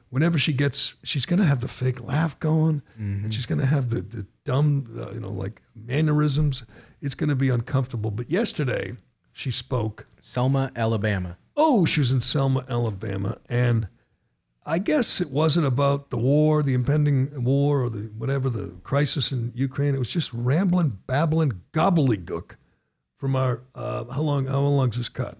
[0.09, 3.65] Whenever she gets, she's going to have the fake laugh going, and she's going to
[3.65, 6.63] have the the dumb, uh, you know, like mannerisms.
[7.01, 8.09] It's going to be uncomfortable.
[8.11, 8.95] But yesterday,
[9.33, 11.37] she spoke Selma, Alabama.
[11.57, 13.89] oh, she was in Selma, Alabama, and
[14.67, 19.31] I guess it wasn't about the war, the impending war, or the whatever the crisis
[19.31, 19.95] in Ukraine.
[19.95, 22.57] It was just rambling, babbling, gobbledygook
[23.15, 23.63] from our.
[23.73, 24.45] Uh, how long?
[24.45, 25.37] How long is this cut?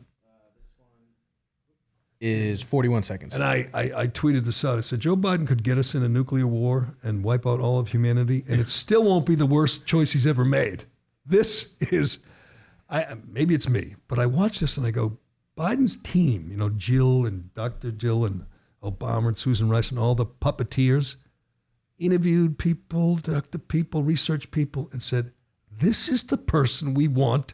[2.21, 3.35] Is 41 seconds.
[3.35, 4.79] And I, I, I tweeted this out.
[4.79, 7.77] I said Joe Biden could get us in a nuclear war and wipe out all
[7.79, 10.85] of humanity, and it still won't be the worst choice he's ever made.
[11.27, 12.19] This is,
[12.89, 15.17] I maybe it's me, but I watch this and I go,
[15.57, 17.91] Biden's team, you know, Jill and Dr.
[17.91, 18.45] Jill and
[18.91, 21.15] Obama and Susan Rice and all the puppeteers,
[21.99, 23.57] interviewed people, Dr.
[23.57, 25.31] people, research people, and said,
[25.79, 27.53] this is the person we want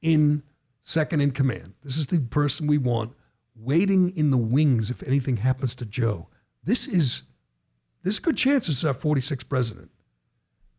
[0.00, 0.42] in
[0.80, 1.74] second in command.
[1.82, 3.12] This is the person we want
[3.54, 6.28] waiting in the wings if anything happens to Joe.
[6.64, 7.22] This is
[8.02, 9.90] there's a good chance this is our 46th president.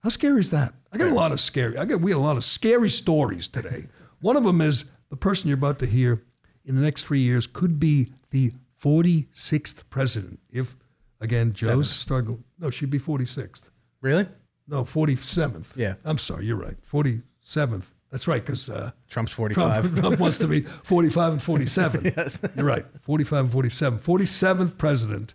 [0.02, 0.74] How scary is that?
[0.92, 1.78] I got a lot of scary.
[1.78, 3.86] I got we had a lot of scary stories today.
[4.22, 6.24] One of them is the person you're about to hear
[6.66, 10.40] in the next three years could be the 46th president.
[10.50, 10.76] If
[11.22, 13.64] again Joe's struggle, no, she'd be 46th.
[14.02, 14.28] really?
[14.68, 15.76] No, 47th.
[15.76, 15.96] Yeah.
[16.06, 16.76] I'm sorry, you're right.
[16.92, 17.86] 47th.
[18.12, 19.96] That's right, because uh, Trump's 45.
[20.00, 22.14] Trump wants to be 45 and 47.
[22.18, 22.42] Yes.
[22.56, 22.86] You're right.
[23.02, 24.00] 45 and 47.
[24.00, 25.34] 47th president.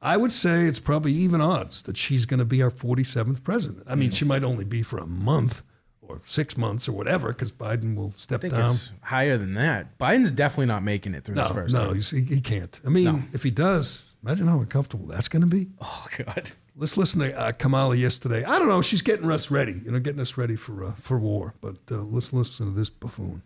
[0.00, 3.82] I would say it's probably even odds that she's going to be our 47th president.
[3.88, 5.62] I mean, she might only be for a month
[6.02, 8.70] or six months or whatever because Biden will step I think down.
[8.72, 9.98] it's higher than that.
[9.98, 11.94] Biden's definitely not making it through No, this first no, time.
[11.94, 12.80] he's, he, he can't.
[12.84, 15.68] I mean, if he does, imagine how uncomfortable that's going to be.
[15.80, 16.50] Oh, God.
[16.76, 18.44] let's listen to uh, Kamala yesterday.
[18.44, 18.82] I don't know.
[18.82, 21.54] She's getting us ready, you know, getting us ready for uh, for war.
[21.60, 23.42] But uh, let's listen to this buffoon.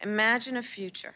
[0.00, 1.14] Imagine a future.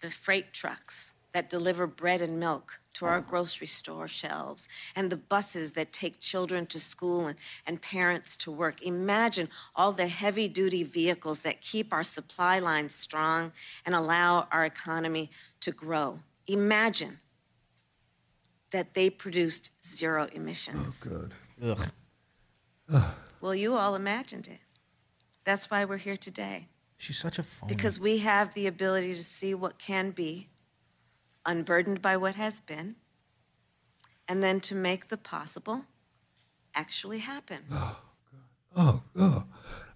[0.00, 5.16] The freight trucks that deliver bread and milk to our grocery store shelves, and the
[5.16, 8.82] buses that take children to school and, and parents to work.
[8.82, 13.50] Imagine all the heavy duty vehicles that keep our supply lines strong
[13.86, 16.18] and allow our economy to grow.
[16.46, 17.18] Imagine
[18.72, 21.06] that they produced zero emissions.
[21.10, 21.28] Oh,
[22.92, 23.04] Ugh.
[23.40, 24.58] Well, you all imagined it.
[25.44, 26.68] That's why we're here today.
[26.98, 27.68] She's such a phone.
[27.68, 30.48] Because we have the ability to see what can be,
[31.46, 32.94] unburdened by what has been,
[34.28, 35.84] and then to make the possible
[36.74, 37.58] actually happen.
[37.70, 37.98] Oh,
[38.30, 38.40] God.
[38.76, 39.02] oh.
[39.18, 39.44] Oh.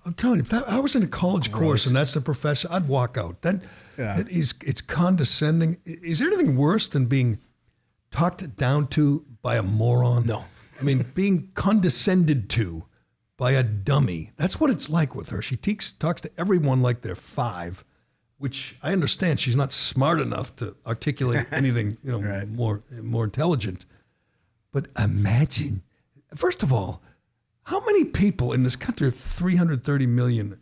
[0.04, 2.68] I'm telling you, if that, I was in a college course and that's the professor,
[2.70, 3.42] I'd walk out.
[3.42, 3.56] That,
[3.98, 4.16] Yeah.
[4.16, 5.78] that is, it's condescending.
[5.84, 7.38] Is there anything worse than being
[8.12, 10.24] talked down to by a moron?
[10.26, 10.44] No.
[10.80, 12.84] I mean, being condescended to
[13.36, 14.30] by a dummy.
[14.36, 15.42] That's what it's like with her.
[15.42, 17.84] She teaks, talks to everyone like they're five,
[18.38, 22.48] which I understand she's not smart enough to articulate anything, you know, Right.
[22.48, 23.86] more more intelligent.
[24.72, 25.82] But imagine,
[26.34, 27.02] first of all,
[27.62, 30.58] how many people in this country of 330 million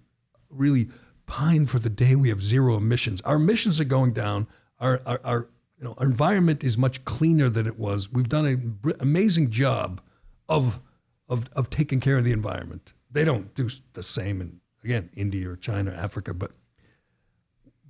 [0.49, 0.89] really
[1.27, 3.21] pine for the day we have zero emissions?
[3.23, 4.47] Our emissions are going down.
[4.79, 8.11] Our, our, our, you know, our environment is much cleaner than it was.
[8.13, 10.01] We've done an amazing job
[10.49, 10.81] of,
[11.29, 12.93] of, of taking care of the environment.
[13.11, 16.53] They don't do the same in, again, India or China or Africa, but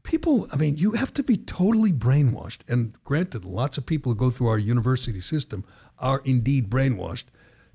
[0.04, 2.60] people, I mean, you have to be totally brainwashed.
[2.68, 5.64] And granted, lots of people who go through our university system
[5.98, 7.24] are indeed brainwashed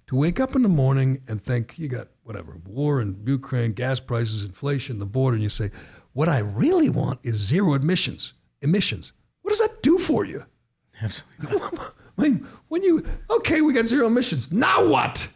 [0.07, 3.99] to wake up in the morning and think you got whatever, war in Ukraine, gas
[3.99, 5.71] prices, inflation, the border, and you say,
[6.13, 8.33] what I really want is zero emissions.
[8.61, 9.11] Emissions.
[9.41, 10.45] What does that do for you?
[11.01, 11.61] Absolutely.
[12.17, 14.51] I mean, when you, okay, we got zero emissions.
[14.51, 15.27] Now what?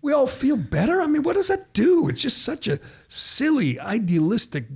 [0.00, 1.00] We all feel better?
[1.00, 2.08] I mean, what does that do?
[2.08, 4.66] It's just such a silly, idealistic,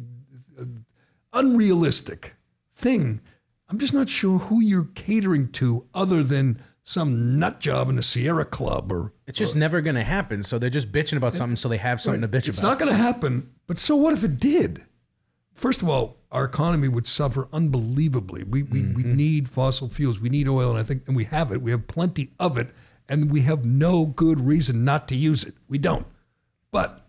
[1.32, 2.34] unrealistic
[2.74, 3.20] thing.
[3.68, 8.02] I'm just not sure who you're catering to other than some nut job in the
[8.02, 9.12] Sierra Club or.
[9.26, 10.44] It's just never going to happen.
[10.44, 12.58] So they're just bitching about something so they have something to bitch it's about.
[12.58, 13.50] It's not going to happen.
[13.66, 14.84] But so what if it did?
[15.54, 18.44] First of all, our economy would suffer unbelievably.
[18.44, 19.16] We, we, we mm-hmm.
[19.16, 20.20] need fossil fuels.
[20.20, 21.62] We need oil, and I think, and we have it.
[21.62, 22.68] We have plenty of it,
[23.08, 25.54] and we have no good reason not to use it.
[25.66, 26.06] We don't.
[26.70, 27.08] But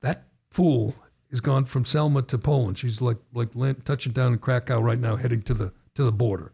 [0.00, 0.94] that fool
[1.32, 2.78] is gone from Selma to Poland.
[2.78, 3.50] She's like like
[3.84, 6.52] touching down in Krakow right now, heading to the to the border.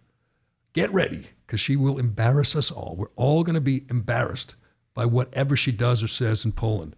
[0.72, 2.94] Get ready, because she will embarrass us all.
[2.96, 4.54] We're all going to be embarrassed
[4.94, 6.94] by whatever she does or says in Poland.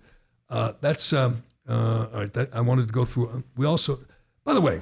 [0.48, 2.32] Uh, that's um, uh, all right.
[2.32, 3.42] That I wanted to go through.
[3.56, 3.98] We also,
[4.44, 4.80] by the way,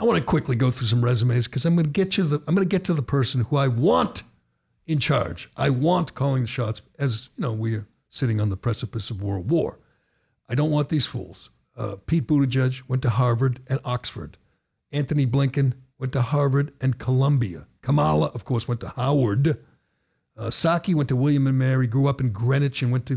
[0.00, 2.42] I want to quickly go through some resumes because I'm going to get you the
[2.48, 4.24] I'm going to get to the person who I want
[4.86, 5.48] in charge.
[5.56, 6.82] I want calling the shots.
[6.98, 9.78] As you know, we're sitting on the precipice of world war.
[10.48, 11.50] I don't want these fools.
[11.80, 14.36] Uh, Pete Buttigieg went to Harvard and Oxford.
[14.92, 17.66] Antony Blinken went to Harvard and Columbia.
[17.80, 19.56] Kamala, of course, went to Howard.
[20.36, 23.16] Uh, Psaki went to William and Mary, grew up in Greenwich and went to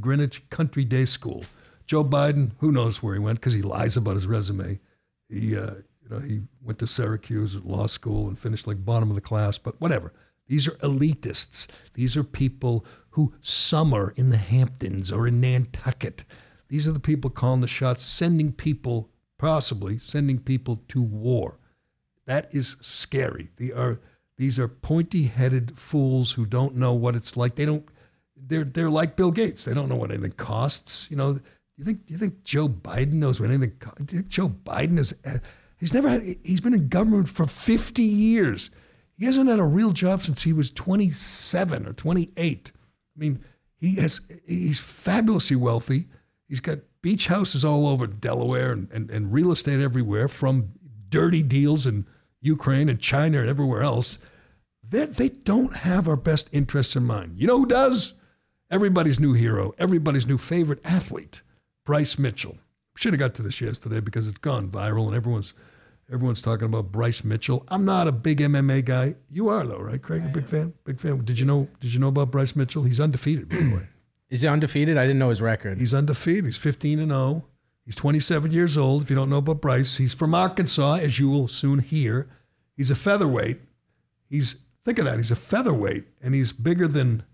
[0.00, 1.44] Greenwich Country Day School.
[1.86, 4.78] Joe Biden, who knows where he went because he lies about his resume.
[5.30, 9.14] He, uh, you know, he went to Syracuse law school and finished like bottom of
[9.14, 10.12] the class, but whatever.
[10.46, 11.68] These are elitists.
[11.94, 16.24] These are people who summer in the Hamptons or in Nantucket.
[16.72, 21.58] These are the people calling the shots, sending people, possibly sending people to war.
[22.24, 23.50] That is scary.
[23.56, 24.00] They are
[24.38, 27.56] these are pointy-headed fools who don't know what it's like.
[27.56, 27.84] They don't.
[28.34, 29.66] They're they're like Bill Gates.
[29.66, 31.08] They don't know what anything costs.
[31.10, 31.38] You know.
[31.76, 33.72] You think you think Joe Biden knows what anything?
[33.78, 35.14] co- do you think Joe Biden is.
[35.26, 35.38] uh,
[35.76, 36.38] He's never had.
[36.42, 38.70] He's been in government for 50 years.
[39.18, 42.72] He hasn't had a real job since he was 27 or 28.
[42.74, 43.44] I mean,
[43.76, 44.22] he has.
[44.46, 46.06] He's fabulously wealthy.
[46.52, 50.72] He's got beach houses all over Delaware and, and, and real estate everywhere from
[51.08, 52.04] dirty deals in
[52.42, 54.18] Ukraine and China and everywhere else.
[54.86, 57.38] They, they don't have our best interests in mind.
[57.38, 58.12] You know who does?
[58.70, 61.40] Everybody's new hero, everybody's new favorite athlete,
[61.86, 62.58] Bryce Mitchell.
[62.96, 65.54] Should have got to this yesterday because it's gone viral and everyone's
[66.12, 67.64] everyone's talking about Bryce Mitchell.
[67.68, 69.14] I'm not a big MMA guy.
[69.30, 70.22] You are though, right, Craig?
[70.26, 70.74] A big fan.
[70.84, 71.24] Big fan.
[71.24, 71.66] Did you know?
[71.80, 72.82] Did you know about Bryce Mitchell?
[72.82, 73.88] He's undefeated, by the way.
[74.32, 74.96] Is he undefeated?
[74.96, 75.76] I didn't know his record.
[75.76, 76.46] He's undefeated.
[76.46, 77.44] He's 15 and 0.
[77.84, 79.02] He's 27 years old.
[79.02, 82.30] If you don't know about Bryce, he's from Arkansas, as you will soon hear.
[82.74, 83.60] He's a featherweight.
[84.30, 85.18] He's think of that.
[85.18, 87.24] He's a featherweight, and he's bigger than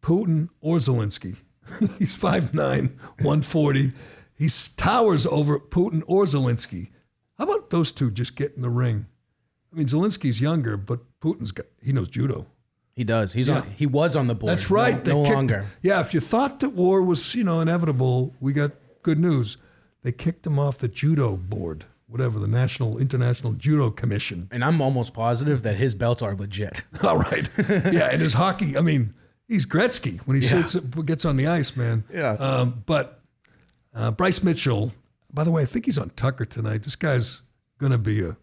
[0.00, 1.36] Putin or Zelensky.
[1.98, 3.92] he's 5'9", 140.
[4.32, 6.88] He towers over Putin or Zelensky.
[7.36, 9.04] How about those two just get in the ring?
[9.70, 12.46] I mean, Zelensky's younger, but Putin's got he knows judo.
[12.98, 13.32] He does.
[13.32, 13.60] He's Yeah.
[13.60, 13.70] on.
[13.76, 14.50] He was on the board.
[14.50, 14.96] That's right.
[14.96, 15.64] No, They no kicked- longer.
[15.82, 18.72] Yeah, if you thought that war was, you know, inevitable, we got
[19.04, 19.56] good news.
[20.02, 24.48] They kicked him off the judo board, whatever, the National International Judo Commission.
[24.50, 26.82] And I'm almost positive that his belts are legit.
[27.04, 27.48] All right.
[27.58, 29.14] yeah, and his hockey, I mean,
[29.46, 30.64] he's Gretzky when he Yeah.
[30.66, 32.02] sits, gets on the ice, man.
[32.12, 32.32] Yeah.
[32.32, 33.22] Um, but
[33.94, 34.92] uh, Bryce Mitchell,
[35.32, 36.82] by the way, I think he's on Tucker tonight.
[36.82, 37.42] This guy's
[37.78, 38.36] going to be a,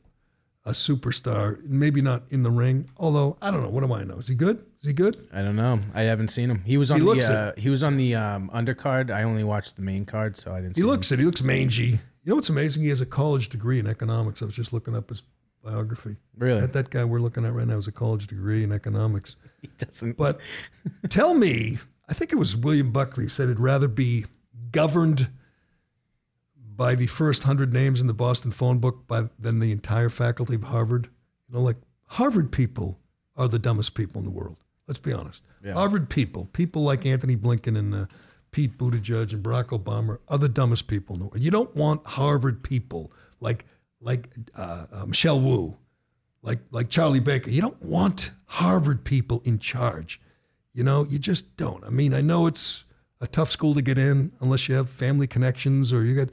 [0.65, 1.63] a superstar.
[1.63, 3.69] Maybe not in the ring, although I don't know.
[3.69, 4.15] What do I know?
[4.17, 4.57] Is he good?
[4.81, 5.27] Is he good?
[5.33, 5.79] I don't know.
[5.93, 6.63] I haven't seen him.
[6.65, 7.09] He was on He the.
[7.11, 9.11] looks Uh, he was on the um, undercard.
[9.11, 10.75] I only watched the main card, so I didn't.
[10.75, 11.19] He see looks Him.
[11.19, 11.21] it.
[11.21, 11.83] He looks mangy.
[12.23, 12.83] You know what's amazing?
[12.83, 14.41] He has a college degree in economics.
[14.41, 15.21] I was just looking up his
[15.63, 16.15] biography.
[16.37, 16.61] Really?
[16.61, 19.35] That, that guy we're looking at right now has a college degree in economics.
[19.61, 20.15] He doesn't.
[20.15, 20.39] But
[21.09, 24.25] tell me, I think it was William Buckley said he'd rather be
[24.71, 25.27] governed
[26.75, 30.55] by the first hundred names in the Boston phone book by than the entire faculty
[30.55, 31.09] of Harvard.
[31.47, 32.99] You know, like Harvard people
[33.35, 34.57] are the dumbest people in the world.
[34.87, 35.41] Let's be honest.
[35.73, 38.05] Harvard people, people like Antony Blinken and uh,
[38.51, 41.41] Pete Buttigieg and Barack Obama are the dumbest people in the world.
[41.41, 43.65] You don't want Harvard people like
[43.99, 45.75] like uh, uh, Michelle Wu,
[46.41, 47.49] like like Charlie Baker.
[47.49, 50.21] You don't want Harvard people in charge.
[50.73, 51.83] You know, you just don't.
[51.83, 52.83] I mean, I know it's
[53.19, 56.29] a tough school to get in unless you have family connections or you get.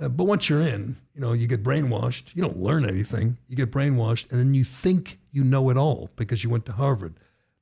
[0.00, 2.34] Uh, but once you're in, you know, you get brainwashed.
[2.34, 3.38] You don't learn anything.
[3.48, 6.72] You get brainwashed, and then you think you know it all because you went to
[6.72, 7.14] Harvard.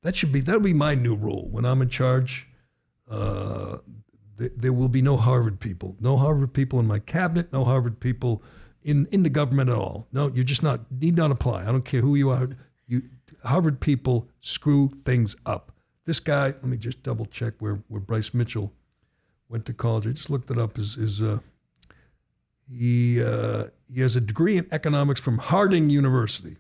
[0.03, 2.49] That should be that'll be my new rule when I'm in charge.
[3.09, 3.79] Uh,
[4.39, 8.01] th- there will be no Harvard people, no Harvard people in my cabinet, no Harvard
[8.01, 8.43] people
[8.83, 10.09] in in the government at all.
[10.13, 11.63] No, you're just not need not apply.
[11.63, 12.49] I don't care who you are.
[12.87, 13.03] You
[13.45, 15.73] Harvard people screw things up.
[16.05, 18.73] This guy, let me just double check where where Bryce Mitchell
[19.49, 20.07] went to college.
[20.07, 20.79] I just looked it up.
[20.79, 21.39] Is is uh,
[22.71, 26.57] he uh, he has a degree in economics from Harding University.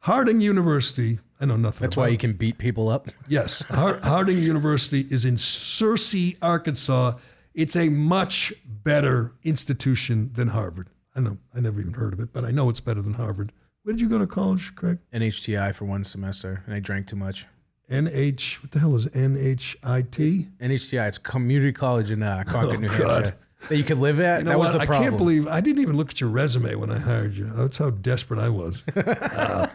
[0.00, 1.18] Harding University.
[1.40, 1.80] I know nothing.
[1.86, 3.08] That's why you can beat people up.
[3.28, 7.14] Yes, Harding University is in Searcy, Arkansas.
[7.54, 10.88] It's a much better institution than Harvard.
[11.16, 13.52] I know, I never even heard of it, but I know it's better than Harvard.
[13.82, 14.98] Where did you go to college, Craig?
[15.12, 17.46] NHTI for one semester, and I drank too much.
[17.90, 20.48] NH, what the hell is NHIT?
[20.60, 22.98] NHTI, it's community college in uh, Concord, Oh, New God.
[23.24, 23.36] Hampshire,
[23.68, 24.40] that you could live at.
[24.40, 24.86] You know that was what?
[24.88, 27.50] the I can't believe I didn't even look at your resume when I hired you.
[27.54, 28.82] That's how desperate I was.
[28.96, 29.66] Uh,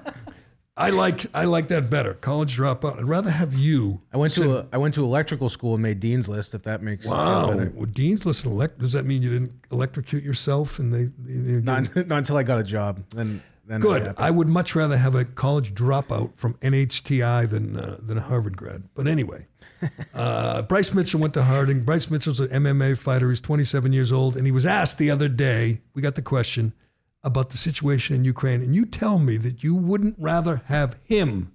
[0.78, 2.16] I like I like that better.
[2.16, 2.98] College dropout.
[2.98, 4.02] I'd rather have you.
[4.12, 6.54] I went to a, I went to electrical school and made dean's list.
[6.54, 7.52] If that makes you feel Wow.
[7.52, 7.72] better.
[7.74, 8.52] Well, Dean's listen.
[8.52, 10.78] Elect, does that mean you didn't electrocute yourself?
[10.78, 13.06] And they, they, they Not, not until I got a job.
[13.12, 14.14] Then then Good.
[14.18, 18.58] I would much rather have a college dropout from NHTI than uh, than a Harvard
[18.58, 18.84] grad.
[18.96, 19.48] But anyway,
[20.14, 21.82] uh, Bryce Mitchell went to Harding.
[21.82, 23.30] Bryce Mitchell's an MMA fighter.
[23.30, 25.82] He's 27 years old, and he was asked the other day.
[25.94, 26.74] We got the question
[27.24, 31.52] about the situation in Ukraine, and you tell me that you wouldn't rather have him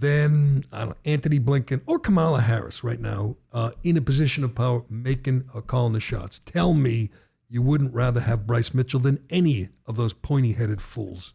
[0.00, 4.84] than know, Antony Blinken or Kamala Harris right now uh, in a position of power,
[4.88, 6.40] making or calling the shots.
[6.46, 7.10] Tell me
[7.48, 11.34] you wouldn't rather have Bryce Mitchell than any of those pointy-headed fools.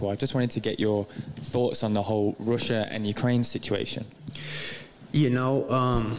[0.00, 4.06] Well, I just wanted to get your thoughts on the whole Russia and Ukraine situation.
[5.12, 6.16] You know, um,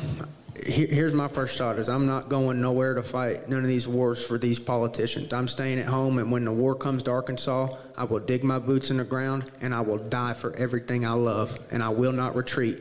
[0.65, 3.87] he- here's my first thought: is I'm not going nowhere to fight none of these
[3.87, 5.33] wars for these politicians.
[5.33, 8.59] I'm staying at home, and when the war comes to Arkansas, I will dig my
[8.59, 12.11] boots in the ground and I will die for everything I love, and I will
[12.11, 12.79] not retreat.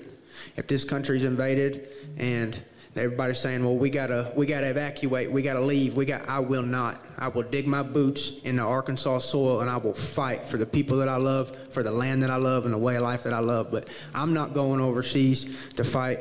[0.56, 2.56] If this country's invaded and
[2.96, 6.62] everybody's saying, "Well, we gotta, we gotta evacuate, we gotta leave," we got, I will
[6.62, 7.00] not.
[7.18, 10.66] I will dig my boots in the Arkansas soil, and I will fight for the
[10.66, 13.24] people that I love, for the land that I love, and the way of life
[13.24, 13.70] that I love.
[13.70, 16.18] But I'm not going overseas to fight.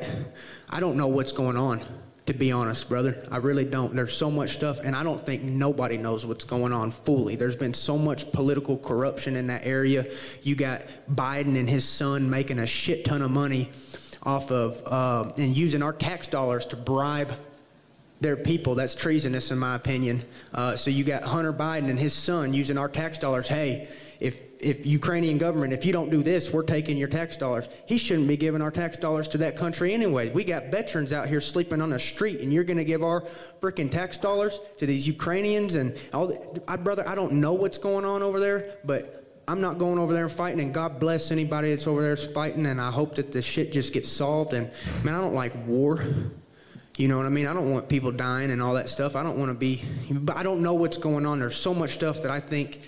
[0.68, 1.80] I don't know what's going on,
[2.26, 3.26] to be honest, brother.
[3.32, 3.96] I really don't.
[3.96, 7.34] There's so much stuff, and I don't think nobody knows what's going on fully.
[7.34, 10.06] There's been so much political corruption in that area.
[10.42, 13.70] You got Biden and his son making a shit ton of money
[14.22, 17.32] off of uh, and using our tax dollars to bribe
[18.20, 18.74] their people.
[18.74, 20.22] That's treasonous, in my opinion.
[20.52, 23.48] Uh, so you got Hunter Biden and his son using our tax dollars.
[23.48, 23.88] Hey,
[24.20, 27.66] if if Ukrainian government, if you don't do this, we're taking your tax dollars.
[27.86, 30.30] He shouldn't be giving our tax dollars to that country anyway.
[30.30, 33.22] We got veterans out here sleeping on the street, and you're going to give our
[33.60, 36.26] freaking tax dollars to these Ukrainians and all.
[36.26, 39.16] The, I, brother, I don't know what's going on over there, but.
[39.50, 42.66] I'm not going over there and fighting, and God bless anybody that's over there fighting,
[42.66, 44.54] and I hope that the shit just gets solved.
[44.54, 44.70] And
[45.02, 46.04] man, I don't like war.
[46.96, 47.48] You know what I mean?
[47.48, 49.16] I don't want people dying and all that stuff.
[49.16, 51.40] I don't want to be, but I don't know what's going on.
[51.40, 52.80] There's so much stuff that I think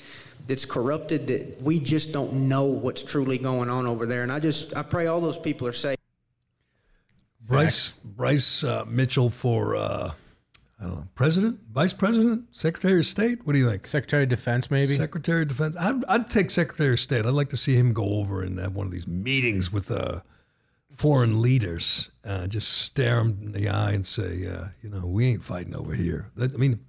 [0.46, 4.22] that's corrupted that we just don't know what's truly going on over there.
[4.22, 5.96] And I just, I pray all those people are safe.
[7.40, 10.12] Bryce Bryce uh, Mitchell for uh,
[10.83, 13.47] I don't know, president, vice president, secretary of state.
[13.47, 13.87] What do you think?
[13.87, 14.95] Secretary of Defense, maybe.
[14.95, 15.76] Secretary of Defense.
[15.78, 17.24] I'd, I'd take Secretary of State.
[17.24, 20.22] I'd like to see him go over and have one of these meetings with uh,
[20.97, 22.11] foreign leaders.
[22.24, 25.76] Uh, just stare them in the eye and say, uh, you know, we ain't fighting
[25.76, 26.33] over here.
[26.35, 26.80] That, I mean,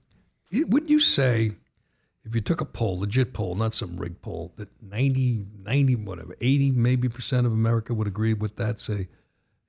[0.51, 1.51] it, wouldn't you say
[2.25, 6.35] if you took a poll, legit poll, not some rigged poll, that 90, 90, whatever,
[6.41, 8.79] 80 maybe percent of America would agree with that?
[8.79, 9.07] Say,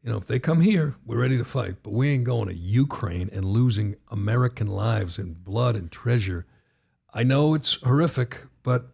[0.04, 2.54] you know, if they come here, we're ready to fight, but we ain't going to
[2.54, 6.44] Ukraine and losing American lives and blood and treasure.
[7.14, 8.88] I know it's horrific, but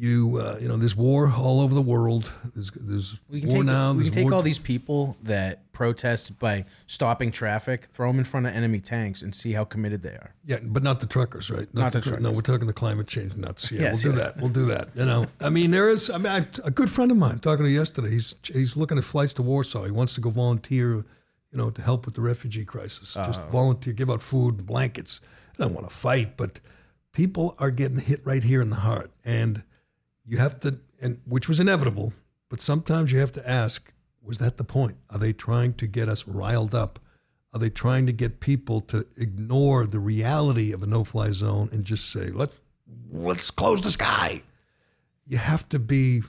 [0.00, 2.30] you, uh, you know, there's war all over the world.
[2.54, 3.92] There's, there's We can war take now.
[3.94, 8.46] we can take all these people that protest by stopping traffic, throw them in front
[8.46, 10.34] of enemy tanks, and see how committed they are.
[10.44, 11.66] Yeah, but not the truckers, right?
[11.74, 12.22] Not the tru- truckers.
[12.22, 13.72] No, we're talking the climate change nuts.
[13.72, 14.26] Yeah, Yes, we'll do yes.
[14.26, 14.36] that.
[14.40, 14.88] We'll do that.
[14.94, 16.10] You know, I mean, there is.
[16.10, 18.10] I mean, I, a good friend of mine talking to yesterday.
[18.10, 19.84] He's he's looking at flights to Warsaw.
[19.84, 21.04] He wants to go volunteer, you
[21.58, 23.14] know, to help with the refugee crisis.
[23.14, 23.50] Just Uh-huh.
[23.50, 25.20] volunteer, give out food, and blankets.
[25.58, 26.60] I don't want to fight, but
[27.12, 29.64] people are getting hit right here in the heart, and
[30.28, 32.12] you have to, and which was inevitable.
[32.48, 34.96] But sometimes you have to ask: Was that the point?
[35.10, 37.00] Are they trying to get us riled up?
[37.54, 41.84] Are they trying to get people to ignore the reality of a no-fly zone and
[41.84, 42.60] just say, "Let's
[43.10, 44.42] let's close the sky"?
[45.26, 46.22] You have to be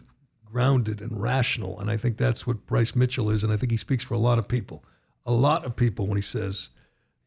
[0.45, 3.77] grounded and rational, and I think that's what Bryce Mitchell is, and I think he
[3.77, 4.83] speaks for a lot of people.
[5.25, 6.69] A lot of people when he says,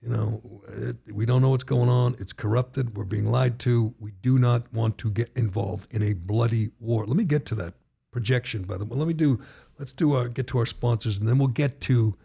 [0.03, 2.17] you know, it, we don't know what's going on.
[2.19, 2.97] It's corrupted.
[2.97, 3.95] We're being lied to.
[4.01, 7.07] We do not want to get involved in a bloody war.
[7.07, 7.75] Let me get to that
[8.11, 8.63] projection.
[8.63, 9.41] By the way, let me do.
[9.79, 12.17] Let's do our get to our sponsors, and then we'll get to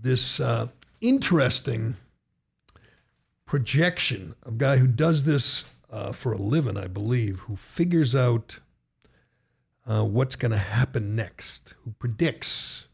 [0.00, 0.68] this uh,
[1.00, 1.96] interesting
[3.46, 8.14] projection of a guy who does this uh, for a living, I believe, who figures
[8.14, 8.60] out
[9.86, 12.86] uh, what's going to happen next, who predicts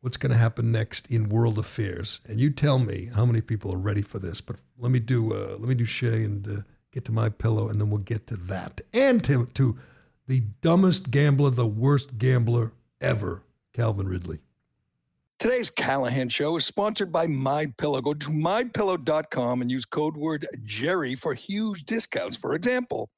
[0.00, 2.20] what's going to happen next in world affairs.
[2.26, 4.40] And you tell me how many people are ready for this.
[4.40, 7.68] But let me do uh, let me do Shay and uh, get to my pillow,
[7.68, 9.78] and then we'll get to that and to, to
[10.26, 13.42] the dumbest gambler, the worst gambler ever,
[13.72, 14.40] Calvin Ridley.
[15.38, 18.00] Today's Callahan Show is sponsored by My Pillow.
[18.00, 22.38] Go to mypillow.com and use code word Gerry for huge discounts.
[22.38, 23.10] For example,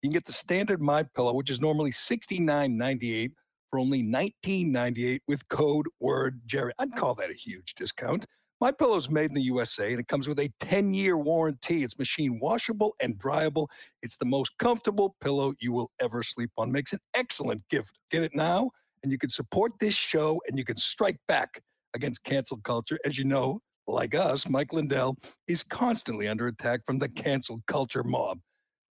[0.00, 3.32] you can get the standard My Pillow, which is normally $69.98
[3.74, 6.72] for only $19.98 with code word Gerry.
[6.78, 6.96] I'd oh.
[6.96, 8.24] call that a huge discount.
[8.60, 11.82] My Pillow is made in the USA and it comes with a 10-year warranty.
[11.82, 13.66] It's machine washable and dryable.
[14.00, 16.70] It's the most comfortable pillow you will ever sleep on.
[16.70, 17.98] Makes an excellent gift.
[18.12, 18.70] Get it now
[19.02, 21.60] and you can support this show and you can strike back
[21.94, 23.00] against cancel culture.
[23.04, 23.58] As you know,
[23.88, 25.16] like us, Mike Lindell
[25.48, 28.38] is constantly under attack from the cancel culture mob.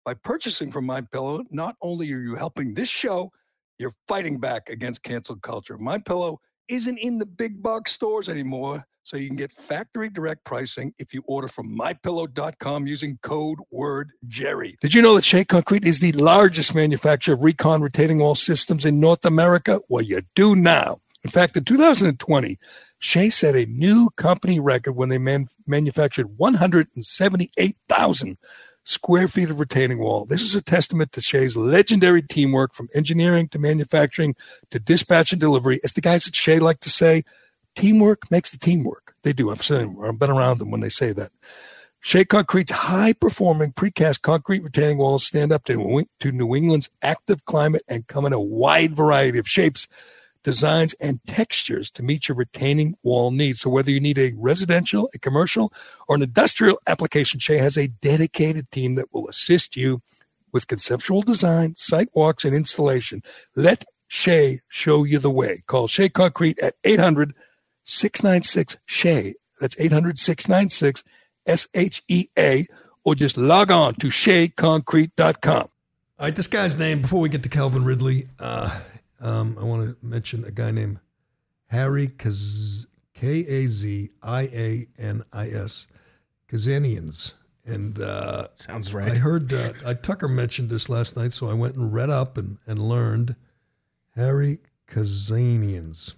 [0.06, 3.30] By purchasing from My Pillow, not only are you helping this show,
[3.80, 5.78] you're fighting back against cancel culture.
[5.78, 10.44] My Pillow isn't in the big box stores anymore, so you can get factory direct
[10.44, 14.76] pricing if you order from mypillow.com using code word Gerry.
[14.80, 18.84] Did you know that Shea Concrete is the largest manufacturer of recon retaining wall systems
[18.84, 19.80] in North America?
[19.88, 21.00] Well, you do now.
[21.24, 22.58] In fact, in 2020,
[22.98, 28.36] Shea set a new company record when they man- manufactured 178,000
[28.90, 30.26] square feet of retaining wall.
[30.26, 34.34] This is a testament to Shea's legendary teamwork from engineering to manufacturing
[34.70, 35.80] to dispatch and delivery.
[35.84, 37.22] As the guys at Shea like to say,
[37.76, 39.14] teamwork makes the team work.
[39.22, 39.50] They do.
[39.50, 41.30] I've seen I've been around them when they say that.
[42.00, 47.82] Shea Concrete's high performing precast concrete retaining walls stand up to New England's active climate
[47.88, 49.86] and come in a wide variety of shapes,
[50.42, 53.60] designs, and textures to meet your retaining wall needs.
[53.60, 55.72] So, whether you need a residential, a commercial,
[56.08, 60.02] or an industrial application, Shea has a dedicated team that will assist you
[60.52, 63.22] with conceptual design, site walks, and installation.
[63.54, 65.62] Let Shea show you the way.
[65.66, 67.34] Call Shea Concrete at 800
[67.82, 69.34] 696 Shea.
[69.60, 71.04] That's 800 696
[71.46, 72.66] S H E A,
[73.04, 75.68] or just log on to SheaConcrete.com.
[76.20, 78.78] All right, this guy's name, before we get to Calvin Ridley, uh,
[79.20, 80.98] um, I want to mention a guy named
[81.66, 85.86] Harry Kaz- K A Z I A N I S,
[86.50, 87.34] Kazianis.
[87.66, 89.12] And uh, Sounds right.
[89.12, 92.38] I heard uh, uh, Tucker mentioned this last night, so I went and read up
[92.38, 93.36] and, and learned
[94.16, 94.58] Harry
[94.88, 96.14] Kazianis.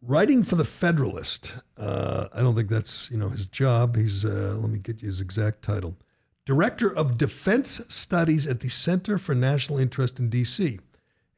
[0.00, 1.56] Writing for the Federalist.
[1.76, 3.96] Uh, I don't think that's you know his job.
[3.96, 5.96] He's uh, let me get you his exact title.
[6.44, 10.78] Director of Defense Studies at the Center for National Interest in D.C.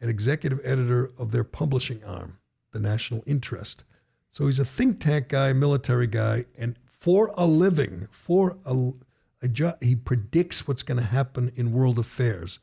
[0.01, 2.39] and executive editor of their publishing arm,
[2.73, 3.85] the National Interest.
[4.33, 8.93] So he's a think tank guy, military guy, and for a living, for a,
[9.43, 12.61] a job, he predicts what's going to happen in world affairs.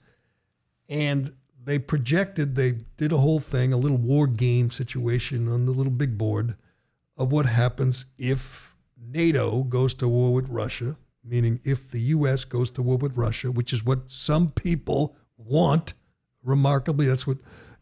[0.90, 1.34] And
[1.64, 5.92] they projected, they did a whole thing, a little war game situation on the little
[5.92, 6.56] big board
[7.18, 8.76] of what happens if
[9.12, 12.46] NATO goes to war with Russia, meaning if the U.S.
[12.46, 15.94] goes to war with Russia, which is what some people want,
[16.48, 17.38] remarkably, that's what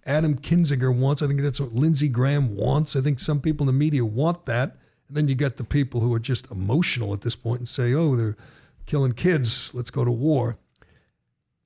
[0.06, 1.22] Adam Kinzinger wants.
[1.22, 2.96] I think that's what Lindsey Graham wants.
[2.96, 4.78] I think some people in the media want that.
[5.08, 7.94] And then you get the people who are just emotional at this point and say,
[7.94, 8.38] oh, they're
[8.86, 9.74] killing kids.
[9.74, 10.58] Let's go to war.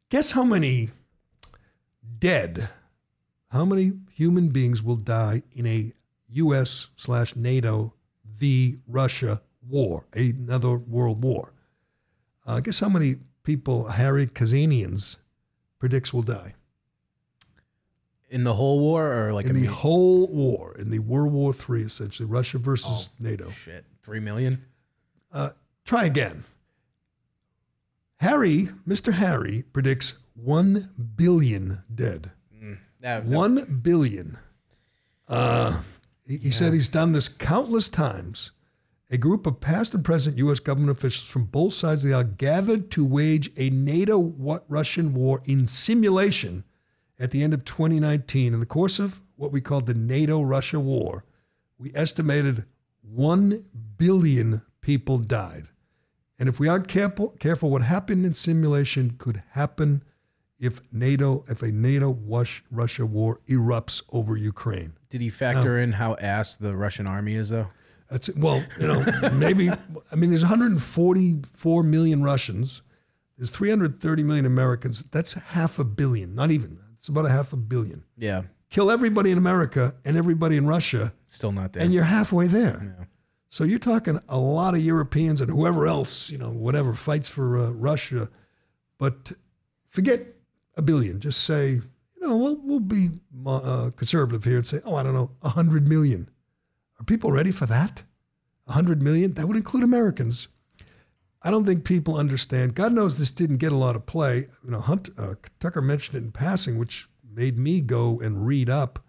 [0.09, 0.89] Guess how many
[2.19, 2.69] dead,
[3.49, 5.93] how many human beings will die in a
[6.31, 6.87] U.S.
[6.97, 7.93] slash NATO
[8.25, 8.77] v.
[8.87, 11.53] Russia war, another world war?
[12.45, 15.17] Uh, guess how many people Harry Kazianis
[15.79, 16.55] predicts will die?
[18.29, 21.81] In the whole war, or like in the whole war, in the World War Three,
[21.83, 23.49] essentially, Russia versus NATO.
[23.49, 24.63] shit, three million.
[25.31, 25.49] Uh,
[25.83, 26.43] try again.
[28.17, 29.13] Harry, Mr.
[29.13, 32.31] Harry, predicts 1 billion dead.
[32.61, 34.37] That- that- 1 billion.
[35.27, 35.81] Uh,
[36.27, 38.51] he he said he's done this countless times.
[39.11, 40.59] A group of past and present U.S.
[40.59, 45.41] government officials from both sides of the aisle gathered to wage a NATO Russian war
[45.45, 46.63] in simulation
[47.19, 48.53] at the end of 2019.
[48.53, 51.25] In the course of what we called the NATO Russia war,
[51.77, 52.65] we estimated
[53.01, 53.65] 1
[53.97, 55.67] billion people died.
[56.37, 60.03] And if we aren't careful, careful, what happened in simulation could happen
[60.59, 62.17] if NATO, if a NATO
[62.71, 64.93] Russia war erupts over Ukraine.
[65.09, 67.67] Did he factor in how ass the Russian army is, though?
[68.09, 69.69] That's well, you know, maybe.
[69.69, 72.81] I mean, there's 144 million Russians.
[73.37, 75.03] There's 330 million Americans.
[75.11, 76.35] That's half a billion.
[76.35, 76.79] Not even.
[76.99, 78.03] It's about a half a billion.
[78.17, 81.81] Yeah, Kill everybody in America and everybody in Russia, still not there.
[81.81, 83.07] and you're halfway there.
[83.47, 87.57] So you're talking a lot of Europeans and whoever else, you know, whatever fights for
[87.57, 88.29] uh, Russia.
[88.99, 89.31] But
[89.87, 90.21] forget
[90.77, 91.19] a billion.
[91.19, 93.09] Just say, you know, we'll, we'll be
[93.47, 96.29] uh, conservative here and say, oh, I don't know, 100 million.
[96.99, 98.03] Are people ready for that?
[98.65, 99.33] 100 million?
[99.33, 100.47] That would include Americans.
[101.41, 102.75] I don't think people understand.
[102.75, 104.47] God knows this didn't get a lot of play.
[104.63, 108.69] You know, Hunt, uh, Tucker mentioned it in passing, which made me go and read
[108.69, 108.99] up.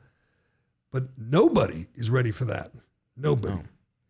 [0.92, 2.72] But nobody is ready for that.
[3.16, 3.58] Nobody.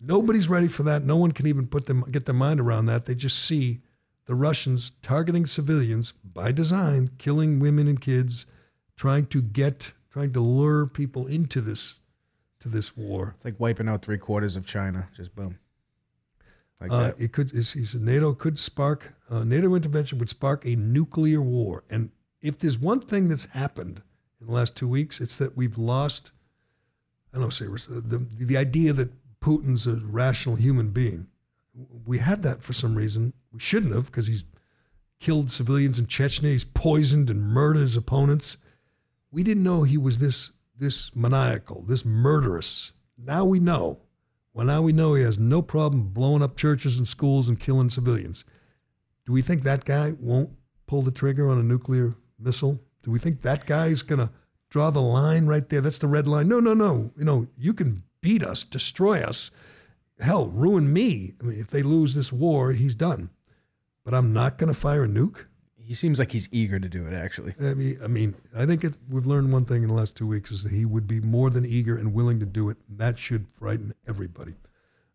[0.01, 1.05] Nobody's ready for that.
[1.05, 3.05] No one can even put them get their mind around that.
[3.05, 3.81] They just see
[4.27, 8.47] the Russians targeting civilians by design, killing women and kids,
[8.97, 11.97] trying to get, trying to lure people into this,
[12.61, 13.33] to this war.
[13.35, 15.09] it's like wiping out three quarters of China.
[15.15, 15.59] Just boom.
[16.81, 17.51] Like Uh, it could.
[17.51, 21.85] He said NATO could spark uh, NATO intervention would spark a nuclear war.
[21.91, 22.11] And
[22.41, 24.03] if there's one thing that's happened
[24.41, 26.33] in the last two weeks, it's that we've lost.
[27.35, 31.29] I don't say the the idea that Putin's a rational human being.
[32.05, 33.33] We had that for some reason.
[33.53, 34.45] We shouldn't have because he's
[35.21, 36.51] killed civilians in Chechnya.
[36.51, 38.57] He's poisoned and murdered his opponents.
[39.31, 42.93] We didn't know he was this this maniacal, this murderous.
[43.17, 43.99] Now we know.
[44.53, 47.91] Well, now we know he has no problem blowing up churches and schools and killing
[47.91, 48.45] civilians.
[49.27, 50.51] Do we think that guy won't
[50.87, 52.81] pull the trigger on a nuclear missile?
[53.03, 54.33] Do we think that guy's going to
[54.69, 55.81] draw the line right there?
[55.81, 56.49] That's the red line.
[56.49, 57.13] No, no, no.
[57.17, 59.51] You know, you can beat us, destroy us,
[60.19, 61.35] hell, ruin me.
[61.41, 63.31] I mean, if they lose this war, he's done.
[64.05, 65.47] But I'm not going to fire a nuke.
[65.91, 67.13] He seems like he's eager to do it.
[67.13, 70.25] Actually, I mean, I mean, I think we've learned one thing in the last two
[70.25, 72.77] weeks is that he would be more than eager and willing to do it.
[72.97, 74.55] That should frighten everybody.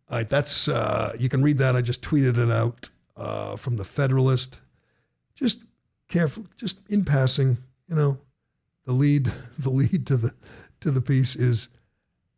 [0.09, 1.77] All right, that's uh, you can read that.
[1.77, 4.59] I just tweeted it out uh, from the Federalist.
[5.33, 5.59] Just
[6.09, 7.55] careful, just in passing,
[7.87, 8.17] you know,
[8.83, 10.33] the lead, the lead to the
[10.81, 11.69] to the piece is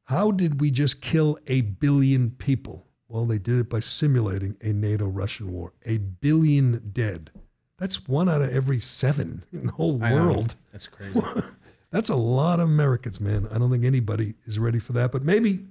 [0.04, 2.86] how did we just kill a billion people?
[3.08, 5.74] Well, they did it by simulating a NATO-Russian war.
[5.88, 7.32] A billion dead.
[7.78, 10.28] That's one out of every seven in the whole I know.
[10.28, 10.56] world.
[10.72, 11.22] That's crazy.
[11.92, 13.48] That's a lot of Americans, man.
[13.52, 15.66] I don't think anybody is ready for that, but maybe,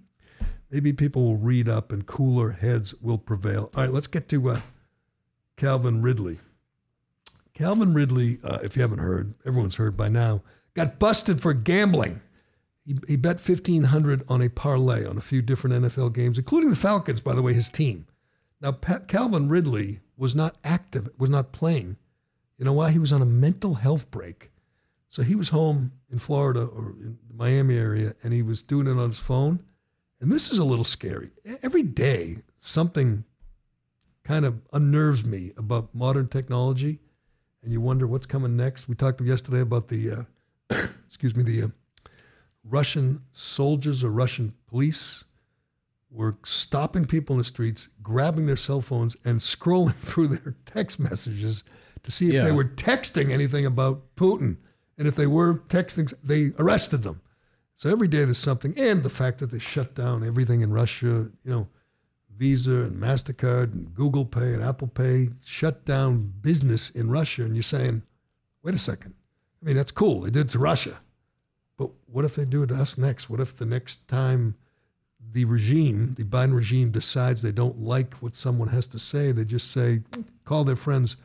[0.70, 3.70] maybe people will read up and cooler heads will prevail.
[3.74, 4.60] All right, let's get to uh,
[5.56, 6.38] Calvin Ridley.
[7.54, 10.42] Calvin Ridley, uh, if you haven't heard, everyone's heard by now,
[10.74, 12.20] got busted for gambling.
[12.84, 16.70] He, he bet fifteen hundred on a parlay on a few different NFL games, including
[16.70, 18.06] the Falcons, by the way, his team.
[18.60, 21.96] Now, Pat, Calvin Ridley was not active, was not playing.
[22.58, 22.90] You know why?
[22.90, 24.50] He was on a mental health break.
[25.08, 28.86] So he was home in Florida or in the Miami area, and he was doing
[28.86, 29.60] it on his phone.
[30.20, 31.30] And this is a little scary.
[31.62, 33.24] Every day, something
[34.24, 36.98] kind of unnerves me about modern technology,
[37.62, 38.88] and you wonder what's coming next.
[38.88, 40.26] We talked yesterday about the,
[40.70, 41.68] uh, excuse me, the uh,
[42.64, 45.24] Russian soldiers or Russian police
[46.16, 50.98] were stopping people in the streets, grabbing their cell phones, and scrolling through their text
[50.98, 51.62] messages
[52.02, 52.44] to see if Yeah.
[52.44, 54.56] they were texting anything about Putin.
[54.98, 57.20] And if they were texting, they arrested them.
[57.76, 61.06] So every day there's something, and the fact that they shut down everything in Russia,
[61.44, 61.68] you know,
[62.38, 67.44] Visa and MasterCard and Google Pay and Apple Pay shut down business in Russia.
[67.44, 68.02] And you're saying,
[68.62, 69.14] wait a second.
[69.62, 70.22] I mean, that's cool.
[70.22, 70.98] They did it to Russia.
[71.76, 73.28] But what if they do it to us next?
[73.28, 74.54] What if the next time
[75.32, 79.44] the regime, the Biden regime, decides they don't like what someone has to say, they
[79.44, 80.02] just say,
[80.44, 81.16] call their friends.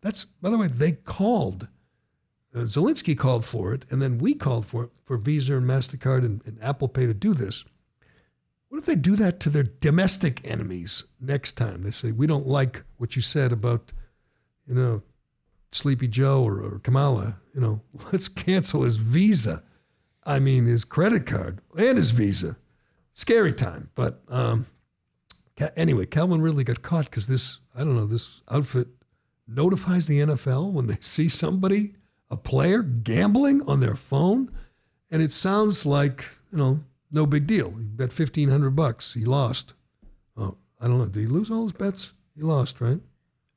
[0.00, 1.68] That's, by the way, they called.
[2.54, 6.18] Uh, Zelensky called for it, and then we called for it for Visa and MasterCard
[6.18, 7.64] and, and Apple Pay to do this.
[8.68, 11.82] What if they do that to their domestic enemies next time?
[11.82, 13.92] They say, we don't like what you said about,
[14.66, 15.02] you know,
[15.72, 17.36] Sleepy Joe or, or Kamala.
[17.54, 17.80] You know,
[18.12, 19.62] let's cancel his Visa.
[20.24, 22.56] I mean, his credit card and his Visa.
[23.14, 23.90] Scary time.
[23.94, 24.66] But um,
[25.76, 28.88] anyway, Calvin Ridley got caught because this, I don't know, this outfit
[29.46, 31.94] notifies the NFL when they see somebody,
[32.30, 34.50] a player, gambling on their phone.
[35.10, 37.70] And it sounds like, you know, no big deal.
[37.72, 39.12] He bet fifteen hundred bucks.
[39.12, 39.74] He lost.
[40.36, 41.06] Oh, I don't know.
[41.06, 42.12] Did he lose all his bets?
[42.34, 43.00] He lost, right?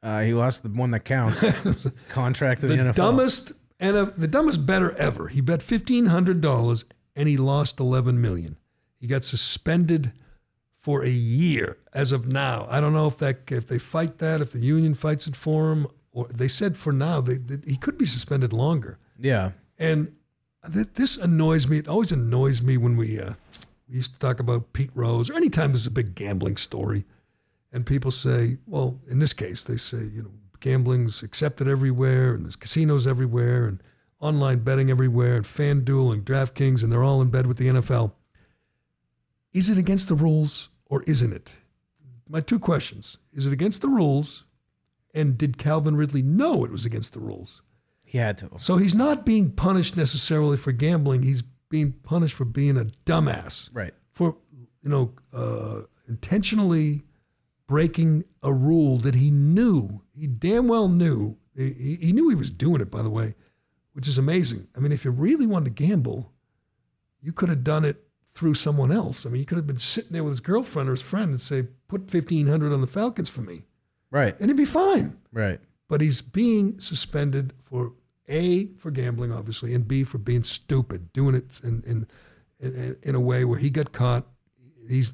[0.04, 1.44] Uh, he lost the one that counts.
[2.10, 2.96] Contract to the, the NFL.
[2.96, 5.30] dumbest and a, the dumbest better ever.
[5.30, 6.84] He bet fifteen hundred dollars
[7.16, 8.58] and he lost eleven million.
[9.06, 10.14] He got suspended
[10.74, 12.66] for a year as of now.
[12.72, 15.72] I don't know if that if they fight that, if the union fights it for
[15.72, 18.98] him, or they said for now they, they, he could be suspended longer.
[19.20, 19.52] Yeah.
[19.78, 20.16] And
[20.74, 21.78] th- this annoys me.
[21.78, 23.34] It always annoys me when we uh,
[23.88, 27.06] we used to talk about Pete Rose or anytime there's a big gambling story,
[27.72, 30.32] and people say, well, in this case, they say, you know,
[30.62, 33.84] gambling's accepted everywhere, and there's casinos everywhere, and
[34.20, 38.14] online betting everywhere, and FanDuel and DraftKings, and they're all in bed with the NFL.
[39.56, 41.56] Is it against the rules or isn't it?
[42.28, 44.44] My two questions: Is it against the rules?
[45.14, 47.62] And did Calvin Ridley know it was against the rules?
[48.04, 48.50] He had to.
[48.58, 51.24] So he's not being punished necessarily for gambling.
[51.24, 53.70] He's being punished for being a dumbass.
[53.72, 53.94] Right.
[54.12, 54.36] For
[54.84, 57.04] you know, uh, intentionally
[57.66, 61.38] breaking a rule that he knew, he damn well knew.
[61.56, 63.36] He, he knew he was doing it, by the way,
[63.94, 64.68] which is amazing.
[64.76, 66.34] I mean, if you really wanted to gamble,
[67.22, 68.05] you could have done it
[68.36, 69.26] through someone else.
[69.26, 71.42] I mean, he could have been sitting there with his girlfriend or his friend and
[71.42, 73.64] say, "Put fifteen hundred on the Falcons for me,"
[74.12, 74.36] Right.
[74.40, 75.60] and he'd be fine Right.
[75.88, 77.94] but he's being suspended for
[78.28, 82.08] a for gambling, obviously, and b for being stupid, doing it in in
[82.60, 84.26] in, in a way where he got caught.
[84.88, 85.14] He's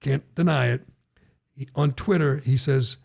[0.00, 0.86] can't deny it.
[1.54, 2.96] He, on Twitter, he says,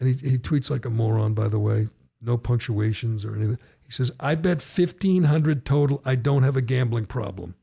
[0.00, 1.88] and he, he tweets like a moron, by the way,
[2.20, 3.58] no punctuations or anything.
[3.82, 6.00] He says, "I bet fifteen hundred total.
[6.04, 7.54] I don't have a gambling problem."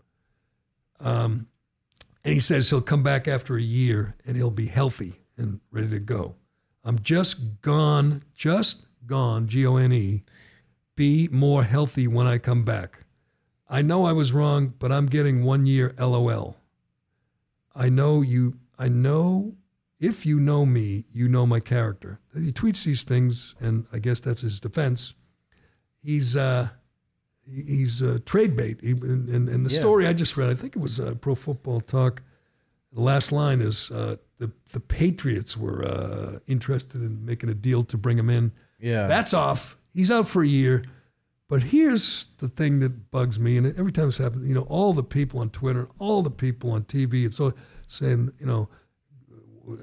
[1.02, 1.48] Um,
[2.24, 5.90] and he says he'll come back after a year and he'll be healthy and ready
[5.90, 6.36] to go.
[6.84, 10.24] I'm just gone, just gone, G O N E,
[10.96, 13.06] be more healthy when I come back.
[13.70, 16.58] I know I was wrong, but I'm getting one year LOL.
[17.74, 19.56] I know you, I know
[20.00, 22.20] if you know me, you know my character.
[22.34, 25.14] He tweets these things, and I guess that's his defense.
[26.04, 26.70] He's, uh,
[27.54, 28.80] he's uh, trade bait.
[28.82, 29.80] He, and, and, and the Yeah.
[29.80, 32.22] story I just read, I think it was uh, Pro Football Talk.
[32.94, 37.84] The last line is uh, the the Patriots were uh, interested in making a deal
[37.86, 38.52] to bring him in.
[38.80, 39.08] Yeah.
[39.08, 39.78] That's off.
[39.94, 40.84] He's out for a year.
[41.48, 44.94] But here's the thing that bugs me, and every time this happens, you know, all
[44.94, 47.52] the people on Twitter, all the people on TV, it's all
[47.88, 48.70] saying, you know,
[49.68, 49.78] the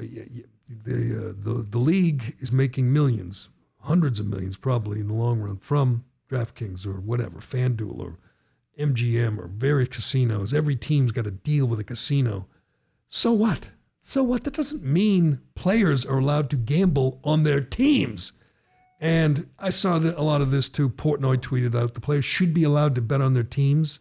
[0.69, 3.49] uh, the the league is making millions,
[3.81, 8.19] hundreds of millions probably in the long run from DraftKings or whatever, FanDuel or
[8.79, 10.55] MGM or various casinos.
[10.55, 12.47] Every team's got a deal with a casino.
[13.09, 13.71] So what?
[14.01, 14.45] So what?
[14.45, 18.33] That doesn't mean players are allowed to gamble on their teams.
[19.01, 20.89] And I saw that a lot of this too.
[20.89, 23.99] Portnoy tweeted out the players should be allowed to bet on their teams.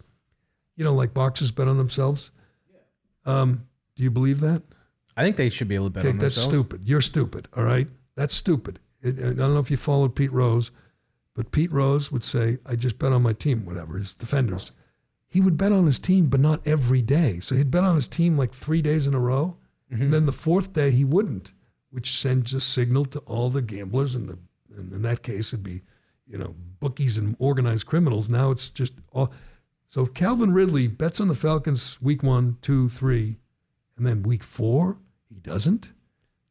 [0.76, 2.32] You know, like boxers bet on themselves.
[3.26, 4.62] Um, do you believe that?
[5.16, 6.54] I think they should be able to bet Okay, on that's themselves.
[6.54, 6.88] That's stupid.
[6.88, 7.48] You're stupid.
[7.56, 8.80] All right, that's stupid.
[9.02, 10.72] It, I don't know if you followed Pete Rose,
[11.38, 14.72] but Pete Rose would say, "I just bet on my team, whatever." His defenders,
[15.28, 17.40] he would bet on his team, but not every day.
[17.40, 19.56] So he'd bet on his team like three days in a row,
[19.94, 20.02] mm-hmm.
[20.02, 21.52] and then the fourth day he wouldn't,
[21.92, 24.40] which sends a signal to all the gamblers, and, the,
[24.76, 25.84] and in that case it'd be,
[26.26, 28.30] you know, bookies and organized criminals.
[28.30, 29.32] Now it's just all.
[29.90, 33.38] So Calvin Ridley bets on the Falcons week one, two, three,
[33.96, 34.98] and then week four
[35.30, 35.92] he doesn't.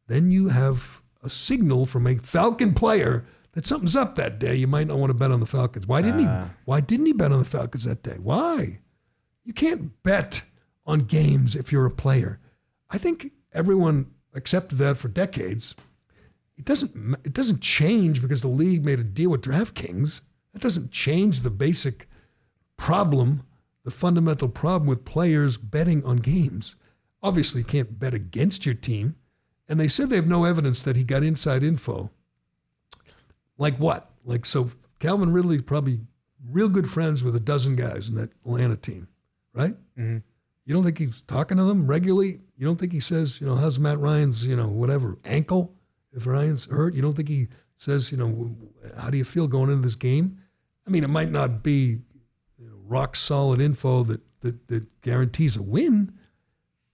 [0.07, 3.25] Then you have a signal from a Falcon player
[3.57, 4.53] that something's up that day.
[4.53, 5.87] You might not want to bet on the Falcons.
[5.87, 6.45] Why didn't Ah.
[6.45, 6.51] he?
[6.65, 8.17] Why didn't he bet on the Falcons that day?
[8.21, 8.81] Why?
[9.43, 10.43] You can't bet
[10.85, 12.39] on games if you're a player.
[12.91, 15.73] I think everyone accepted that for decades.
[16.55, 17.15] It doesn't.
[17.23, 20.21] It doesn't change because the league made a deal with DraftKings.
[20.53, 22.07] That doesn't change the basic
[22.77, 23.41] problem,
[23.85, 26.75] the fundamental problem with players betting on games.
[27.23, 29.15] Obviously, you can't bet against your team.
[29.67, 32.11] And they said they have no evidence that he got inside info.
[33.57, 34.09] Like what?
[34.25, 36.01] Like, so Calvin Ridley's probably
[36.51, 39.07] real good friends with a dozen guys in that Atlanta team,
[39.53, 39.75] right?
[39.97, 40.21] Mhm.
[40.65, 42.41] You don't think he's talking to them regularly?
[42.57, 45.73] You don't think he says, you know, how's Matt Ryan's, you know, whatever, ankle?
[46.13, 47.47] If Ryan's hurt, you don't think he
[47.77, 48.55] says, you know,
[48.97, 50.39] how do you feel going into this game?
[50.85, 51.99] I mean, it might not be
[52.57, 56.11] you know, rock solid info that, that, that guarantees a win,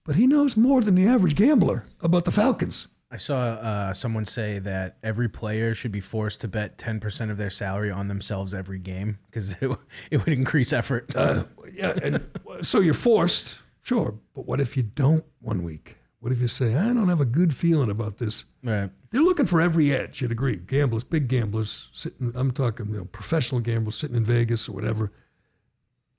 [0.04, 2.88] but he knows more than the average gambler about the Falcons.
[3.14, 7.36] I saw uh, someone say that every player should be forced to bet 10% of
[7.36, 11.14] their salary on themselves every game because it, w- it would increase effort.
[11.14, 12.28] Uh, yeah, and
[12.62, 14.16] so you're forced, sure.
[14.34, 15.96] But what if you don't one week?
[16.18, 18.46] What if you say, I don't have a good feeling about this?
[18.64, 18.90] right.
[19.12, 20.20] They're looking for every edge.
[20.20, 20.56] You'd agree.
[20.56, 22.32] Gamblers, big gamblers, sitting.
[22.34, 25.12] I'm talking, you know, professional gamblers sitting in Vegas or whatever.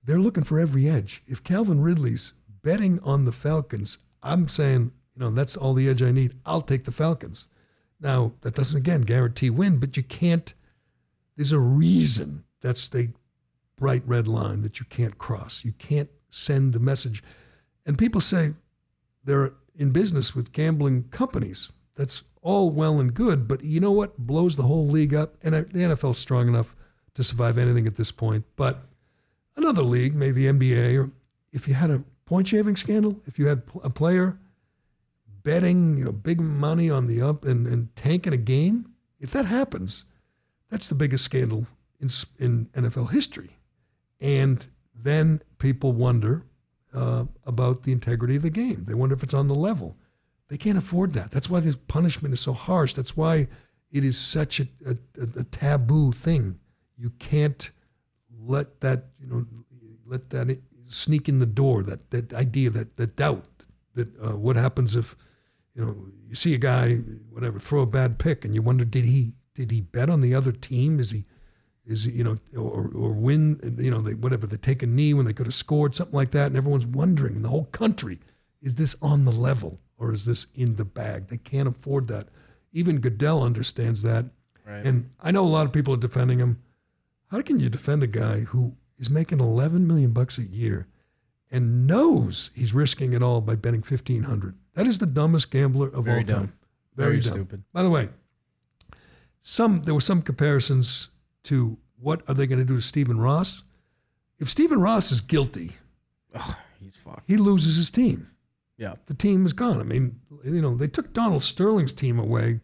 [0.06, 1.22] They're looking for every edge.
[1.28, 2.32] If Calvin Ridley's
[2.64, 6.36] betting on the Falcons, I'm saying, you know, that's all the edge I need.
[6.46, 7.48] I'll take the Falcons.
[8.00, 10.54] Now that doesn't again guarantee win, but you can't.
[11.36, 13.10] There's a reason that's the
[13.78, 15.64] bright red line that you can't cross.
[15.64, 17.24] You can't send the message.
[17.86, 18.54] And people say
[19.24, 21.72] they're in business with gambling companies.
[21.96, 25.36] That's all well and good, but you know what blows the whole league up?
[25.44, 26.76] And the NFL's strong enough
[27.16, 28.46] to survive anything at this point.
[28.56, 28.84] But
[29.56, 31.12] another league, maybe the NBA, or
[31.54, 34.38] if you had a point shaving scandal, if you had a player
[35.46, 38.90] betting, you know, big money on the up and, and tanking a game,
[39.20, 40.04] if that happens,
[40.70, 41.68] that's the biggest scandal
[42.02, 43.52] in in NFL history.
[44.20, 46.44] And then people wonder
[46.94, 48.86] uh, about the integrity of the game.
[48.88, 49.96] They wonder if it's on the level.
[50.50, 51.32] They can't afford that.
[51.32, 52.94] That's why this punishment is so harsh.
[52.94, 53.48] That's why
[53.92, 54.98] it is such a, a,
[55.40, 56.60] a taboo thing.
[56.98, 57.72] You can't
[58.38, 59.46] let that you know
[60.06, 61.84] let that sneak in the door.
[61.84, 63.46] That that idea, that that doubt,
[63.94, 65.16] that uh, what happens if
[65.76, 65.96] you know
[66.28, 66.96] you see a guy
[67.30, 70.36] whatever throw a bad pick and you wonder did he did he bet on the
[70.36, 71.00] other team?
[71.00, 71.26] Is he
[71.86, 75.14] is he, you know or or win you know they whatever they take a knee
[75.14, 78.20] when they could have scored something like that and everyone's wondering in the whole country
[78.62, 81.28] is this on the level or is this in the bag?
[81.28, 82.28] They can't afford that.
[82.74, 84.26] Even Goodell understands that.
[84.66, 84.86] Right.
[84.86, 86.62] And I know a lot of people are defending him.
[87.28, 90.88] How can you defend a guy who is making 11 million bucks a year
[91.52, 94.56] and knows he's risking it all by betting 1500?
[94.76, 96.40] That is the dumbest gambler of Very all dumb.
[96.48, 96.54] time.
[96.96, 97.34] Very, Very dumb.
[97.34, 97.64] stupid.
[97.74, 98.10] By the way,
[99.42, 101.10] some there were some comparisons
[101.44, 103.64] to what are they going to do to Stephen Ross?
[104.40, 105.72] If Stephen Ross is guilty,
[106.34, 107.24] Oh, he's fucked.
[107.28, 108.28] he loses his team
[108.78, 108.96] Yeah.
[109.06, 109.80] the team is gone.
[109.80, 112.60] I mean, you know, they took Donald Sterling's team away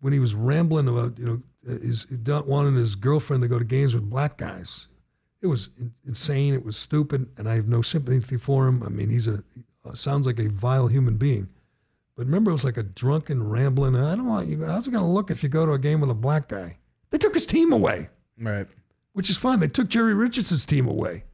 [0.00, 2.06] when he was rambling about, you know, his
[2.46, 4.88] wanting his girlfriend to go to games with black guys.
[5.42, 5.70] It was
[6.06, 6.52] insane.
[6.54, 8.82] It was stupid, and I have no sympathy for him.
[8.82, 9.42] I mean, he's a
[9.84, 11.48] Uh, sounds like a vile human being.
[12.16, 13.96] But remember, it was like a drunken rambling.
[13.96, 14.62] I don't want you.
[14.64, 16.76] How's it going to look if you go to a game with a black guy?
[17.10, 18.08] They took his team away
[18.38, 18.66] Right.
[19.14, 19.60] which is fine.
[19.60, 21.24] They took Jerry Richardson's team away.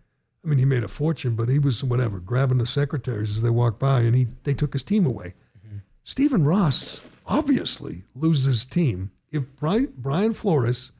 [0.44, 3.50] I mean, he made a fortune, but he was whatever grabbing the secretaries as they
[3.50, 5.34] walked by, and he they took his team away.
[5.66, 5.78] Mm-hmm.
[6.04, 10.92] Stephen Ross obviously loses his team if Brian, Brian Flores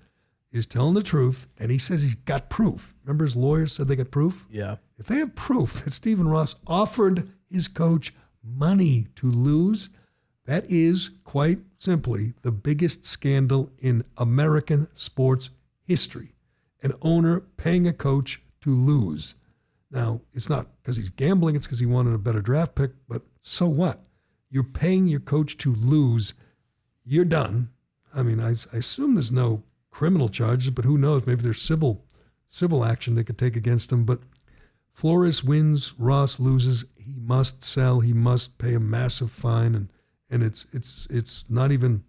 [0.51, 2.93] is telling the truth and he says he's got proof.
[3.05, 4.47] Remember, his lawyers said they got proof.
[4.51, 4.77] Yeah.
[4.99, 9.91] If they have proof that Stephen Ross offered his coach money to lose,
[10.47, 15.51] that is quite simply the biggest scandal in American sports
[15.85, 16.35] history.
[16.83, 19.35] An owner paying a coach to lose.
[19.91, 23.23] Now, it's not because he's gambling, it's because he wanted a better draft pick, but
[23.43, 24.03] so what?
[24.51, 26.35] You're paying your coach to lose.
[27.05, 27.71] You're done.
[28.15, 31.27] I mean, I, I assume there's no criminal charges, but who knows?
[31.27, 32.05] Maybe there's civil
[32.49, 34.05] civil action they could take against him.
[34.05, 34.21] But
[34.93, 36.85] Flores wins, Ross loses.
[37.07, 38.01] He must sell.
[38.01, 39.89] He must pay a massive fine, and
[40.31, 42.03] and it's it's it's not even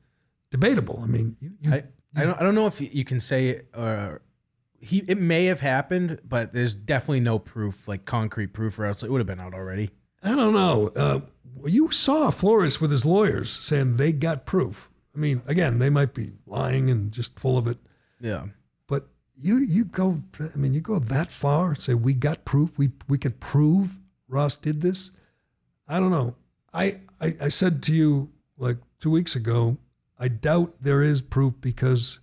[0.51, 0.99] debatable.
[1.03, 1.83] I mean, you, you, I,
[2.15, 4.15] I don't I don't know if you can say uh
[4.79, 9.03] he it may have happened, but there's definitely no proof, like concrete proof, or else
[9.03, 9.89] it would have been out already.
[10.23, 10.91] I don't know.
[10.95, 11.19] Uh,
[11.65, 14.89] you saw Flores with his lawyers saying they got proof.
[15.15, 17.77] I mean, again, they might be lying and just full of it,
[18.21, 18.45] Yeah.
[18.87, 20.21] but you you go.
[20.39, 21.73] I mean, you go that far.
[21.75, 22.77] Say we got proof.
[22.77, 23.97] We we can prove
[24.27, 25.11] Ross did this.
[25.87, 26.35] I don't know.
[26.73, 29.77] I, I I said to you like two weeks ago.
[30.19, 32.19] I doubt there is proof because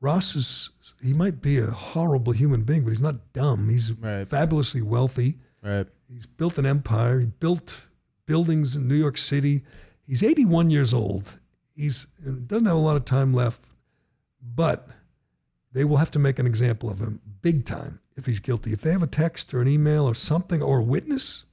[0.00, 0.70] Ross is
[1.02, 3.68] he might be a horrible human being, but he's not dumb.
[3.68, 4.28] He's Right.
[4.28, 5.38] fabulously wealthy.
[5.62, 5.86] Right.
[6.08, 7.20] He's built an empire.
[7.20, 7.86] He built
[8.26, 9.64] buildings in New York City.
[10.06, 11.40] He's 81 years old.
[11.74, 12.06] He's
[12.46, 13.62] doesn't have a lot of time left,
[14.40, 14.88] but
[15.72, 18.72] they will have to make an example of him big time if he's guilty.
[18.72, 21.44] If they have a text or an email or something or a witness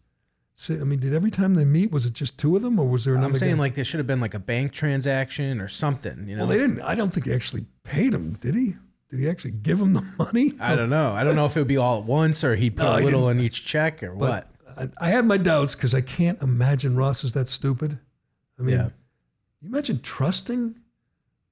[0.54, 2.88] say, I mean, did every time they meet was it just two of them, or
[2.88, 3.32] was there another?
[3.34, 3.60] I'm saying guy?
[3.62, 6.28] like there should have been like a bank transaction or something.
[6.28, 6.82] You know, well, they didn't.
[6.82, 8.76] I don't think he actually paid him, did he?
[9.10, 10.54] Did he actually give him the money?
[10.60, 11.14] I don't know.
[11.14, 13.02] I don't know if it would be all at once or he put No, a
[13.02, 14.48] little in each check or what.
[14.78, 17.98] I, I had my doubts because I can't imagine Ross is that stupid.
[18.58, 18.90] I mean, Yeah.
[19.62, 20.76] you imagine trusting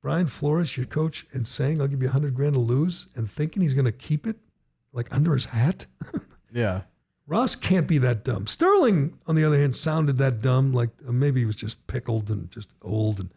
[0.02, 3.30] Brian Flores, your coach, and saying, I'll give you a hundred grand to lose and
[3.30, 4.38] thinking he's going to keep it
[4.94, 5.86] like under his hat?
[6.52, 6.82] Yeah.
[7.28, 8.48] Ross can't be that dumb.
[8.48, 12.30] Sterling, on the other hand, sounded that dumb, like uh, maybe he was just pickled
[12.32, 13.20] and just old.
[13.20, 13.30] And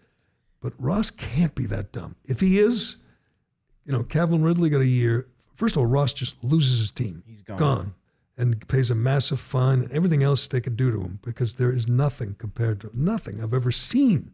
[0.60, 2.16] but Ross can't be that dumb.
[2.24, 2.96] If he is,
[3.84, 5.28] you know, Calvin Ridley got a year.
[5.56, 7.22] First of all, Ross just loses his team.
[7.26, 7.58] He's gone.
[8.38, 11.70] and pays a massive fine and everything else they could do to him because there
[11.70, 14.32] is nothing compared to nothing I've ever seen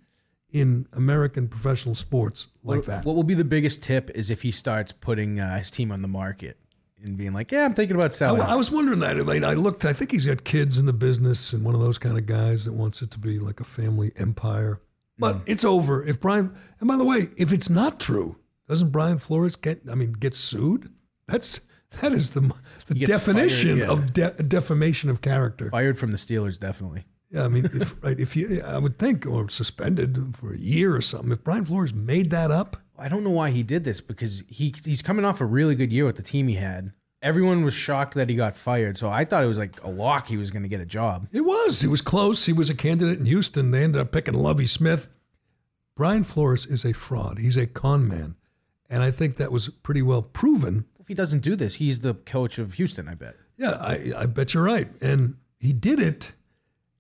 [0.51, 3.05] in American professional sports like what, that.
[3.05, 6.01] What will be the biggest tip is if he starts putting uh, his team on
[6.01, 6.57] the market
[7.03, 8.43] and being like, yeah, I'm thinking about I, selling.
[8.43, 9.17] I was wondering that.
[9.19, 9.85] I mean, I looked.
[9.85, 12.65] I think he's got kids in the business and one of those kind of guys
[12.65, 14.81] that wants it to be like a family empire.
[15.19, 15.43] But Mm.
[15.47, 16.55] it's over if Brian.
[16.81, 18.37] And by the way, if it's not true,
[18.69, 19.83] doesn't Brian Flores get?
[19.91, 20.91] I mean, get sued?
[21.27, 21.61] That's
[22.01, 22.53] that is the
[22.87, 23.93] the definition fired, yeah.
[23.93, 25.71] of de- defamation of character.
[25.71, 27.05] Fired from the Steelers, definitely.
[27.31, 28.19] Yeah, I mean, if, right?
[28.19, 31.33] If you, I would think, or suspended for a year or something.
[31.33, 34.75] If Brian Flores made that up, I don't know why he did this because he
[34.85, 36.93] he's coming off a really good year with the team he had.
[37.21, 40.29] Everyone was shocked that he got fired, so I thought it was like a lock
[40.29, 41.29] he was going to get a job.
[41.33, 41.81] it was.
[41.81, 42.47] He was close.
[42.47, 43.73] He was a candidate in Houston.
[43.73, 45.09] They ended up picking Lovie Smith.
[45.97, 47.39] Brian Flores is a fraud.
[47.39, 48.37] He's a con man,
[48.89, 50.85] and I think that was pretty well proven.
[51.01, 53.09] If he doesn't do this, he's the coach of Houston.
[53.09, 53.35] I bet.
[53.57, 54.89] Yeah, I, I bet you're right.
[55.01, 56.35] And he did it.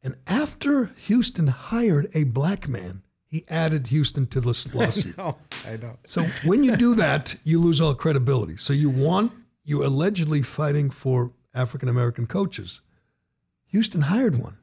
[0.02, 5.14] And after Houston hired a black man, he added Houston to this lawsuit.
[5.18, 5.98] Oh, I know.
[6.04, 8.56] So when you do that, you lose all credibility.
[8.56, 9.32] So you want
[9.64, 12.80] you allegedly fighting for African American coaches.
[13.66, 14.56] Houston hired one,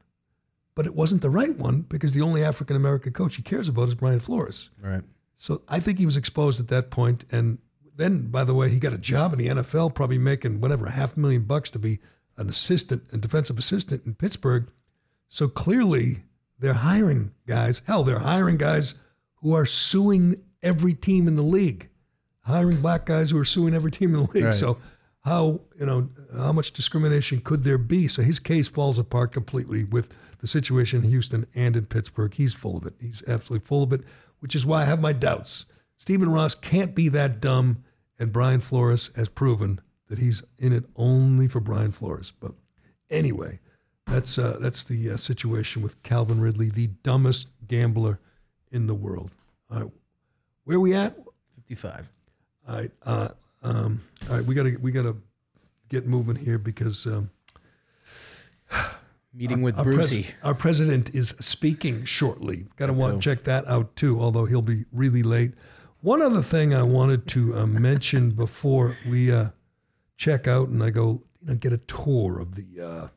[0.74, 3.88] but it wasn't the right one because the only African American coach he cares about
[3.88, 4.70] is Brian Flores.
[4.82, 5.02] Right.
[5.36, 7.24] So I think he was exposed at that point.
[7.30, 7.58] And
[7.94, 11.16] then, by the way, he got a job in the NFL, probably making whatever half
[11.16, 12.00] a million bucks to be
[12.36, 14.68] an assistant, a defensive assistant in Pittsburgh.
[15.28, 16.24] So clearly,
[16.58, 17.82] they're hiring guys.
[17.86, 18.94] Hell, they're hiring guys
[19.36, 21.88] who are suing every team in the league,
[22.40, 24.44] hiring black guys who are suing every team in the league.
[24.46, 24.54] Right.
[24.54, 24.78] So
[25.20, 28.08] how you know how much discrimination could there be?
[28.08, 32.32] So his case falls apart completely with the situation in Houston and in Pittsburgh.
[32.34, 32.94] He's full of it.
[33.00, 34.02] He's absolutely full of it,
[34.40, 35.66] which is why I have my doubts.
[35.98, 37.82] Stephen Ross can't be that dumb,
[38.18, 42.32] and Brian Flores has proven that he's in it only for Brian Flores.
[42.38, 42.52] But
[43.10, 43.60] anyway,
[44.06, 48.20] that's uh, that's the uh, situation with Calvin Ridley, the dumbest gambler
[48.70, 49.30] in the world.
[49.70, 49.90] All right,
[50.64, 51.16] where we at?
[51.54, 52.10] Fifty-five.
[52.68, 53.28] All right, uh,
[53.62, 55.16] um, all right, we gotta we gotta
[55.88, 57.30] get moving here because um,
[59.34, 62.66] Meeting with our, pres- our president is speaking shortly.
[62.76, 63.20] Got to want too.
[63.20, 64.18] check that out too.
[64.18, 65.52] Although he'll be really late.
[66.00, 69.48] One other thing I wanted to uh, mention before we uh,
[70.16, 73.08] check out and I go, you know, get a tour of the uh,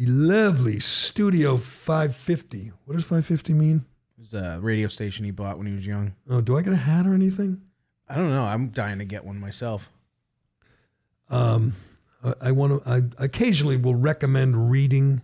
[0.00, 2.72] the lovely Studio 550.
[2.86, 3.84] What does 550 mean?
[4.16, 6.14] It was a radio station he bought when he was young.
[6.30, 7.60] Oh, do I get a hat or anything?
[8.08, 8.44] I don't know.
[8.44, 9.90] I'm dying to get one myself.
[11.28, 11.74] Um,
[12.24, 12.90] I, I want to.
[12.90, 15.20] I occasionally will recommend reading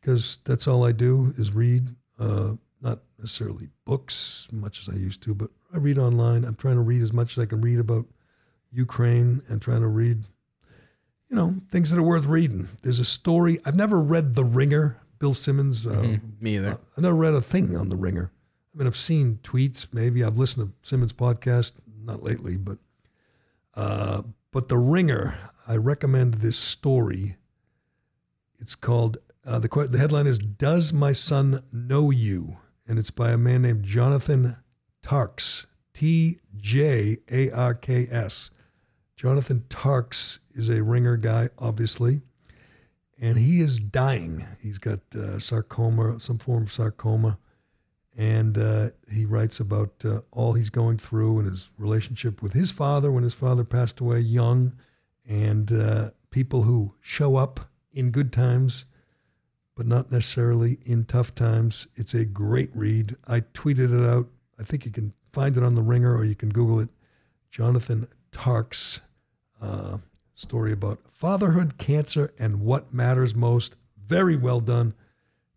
[0.00, 1.94] because that's all I do is read.
[2.18, 6.44] Uh, not necessarily books, much as I used to, but I read online.
[6.44, 8.06] I'm trying to read as much as I can read about
[8.72, 10.24] Ukraine and trying to read,
[11.32, 12.68] you know, things that are worth reading.
[12.82, 13.58] There's a story.
[13.64, 14.98] I've never read The Ringer.
[15.18, 15.86] Bill Simmons.
[15.86, 16.20] Uh, Mhm.
[16.42, 16.72] Me either.
[16.72, 18.30] uh, I've never read a thing on The Ringer.
[18.74, 19.86] I mean, I've seen tweets.
[19.94, 21.72] Maybe I've listened to Simmons' podcast.
[22.04, 22.76] Not lately, but
[23.74, 25.34] uh, but The Ringer.
[25.66, 27.36] I recommend this story.
[28.58, 29.16] It's called
[29.46, 33.62] uh, the the headline is "Does My Son Know You?" and it's by a man
[33.62, 34.56] named Jonathan
[35.02, 35.64] Tjarks.
[35.94, 38.50] T J A R K S.
[39.16, 42.20] Jonathan Tjarks is a ringer guy, obviously,
[43.20, 44.46] and he is dying.
[44.60, 47.38] He's got uh, sarcoma, some form of sarcoma,
[48.16, 52.70] and uh, he writes about uh, all he's going through and his relationship with his
[52.70, 54.72] father when his father passed away young,
[55.26, 57.60] and uh, people who show up
[57.92, 58.84] in good times,
[59.76, 61.86] but not necessarily in tough times.
[61.94, 63.16] It's a great read.
[63.28, 64.28] I tweeted it out.
[64.58, 66.88] I think you can find it on the Ringer or you can Google it.
[67.50, 69.00] Jonathan Tjarks
[69.60, 69.98] uh,
[70.42, 73.76] story about fatherhood, cancer, and what matters most.
[74.06, 74.92] Very well done.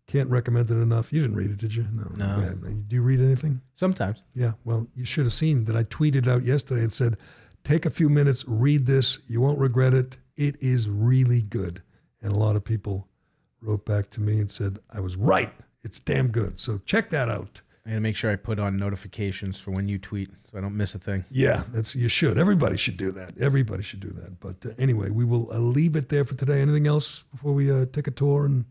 [0.06, 1.12] Can't recommend it enough.
[1.12, 1.84] You didn't read it, did you?
[1.92, 2.10] No.
[2.14, 2.40] No.
[2.40, 2.70] Yeah.
[2.86, 3.60] Do you read anything?
[3.74, 4.22] Sometimes.
[4.34, 4.52] Yeah.
[4.64, 7.16] Well, you should have seen that I tweeted out yesterday and said,
[7.64, 9.18] take a few minutes, read this.
[9.26, 10.16] You won't regret it.
[10.36, 11.82] It is really good.
[12.22, 13.08] And a lot of people
[13.60, 15.52] wrote back to me and said, I was right.
[15.82, 16.58] It's damn good.
[16.58, 17.60] So check that out.
[17.86, 20.76] I gotta make sure I put on notifications for when you tweet, so I don't
[20.76, 21.24] miss a thing.
[21.30, 22.36] Yeah, that's you should.
[22.36, 23.38] Everybody should do that.
[23.40, 24.40] Everybody should do that.
[24.40, 26.60] But uh, anyway, we will uh, leave it there for today.
[26.60, 28.64] Anything else before we uh, take a tour and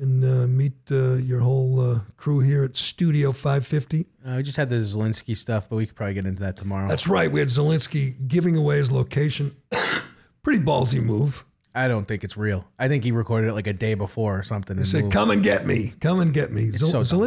[0.00, 4.06] and uh, meet uh, your whole uh, crew here at Studio 550?
[4.26, 6.88] Uh, we just had the Zelensky stuff, but we could probably get into that tomorrow.
[6.88, 7.30] That's right.
[7.30, 9.56] We had Zelensky giving away his location.
[10.42, 11.44] Pretty ballsy move.
[11.76, 12.66] I don't think it's real.
[12.78, 14.82] I think he recorded it like a day before or something.
[14.84, 15.12] Say, moved.
[15.12, 15.92] "Come and get me.
[16.00, 17.18] Come and get me." It's Zel- so dumb.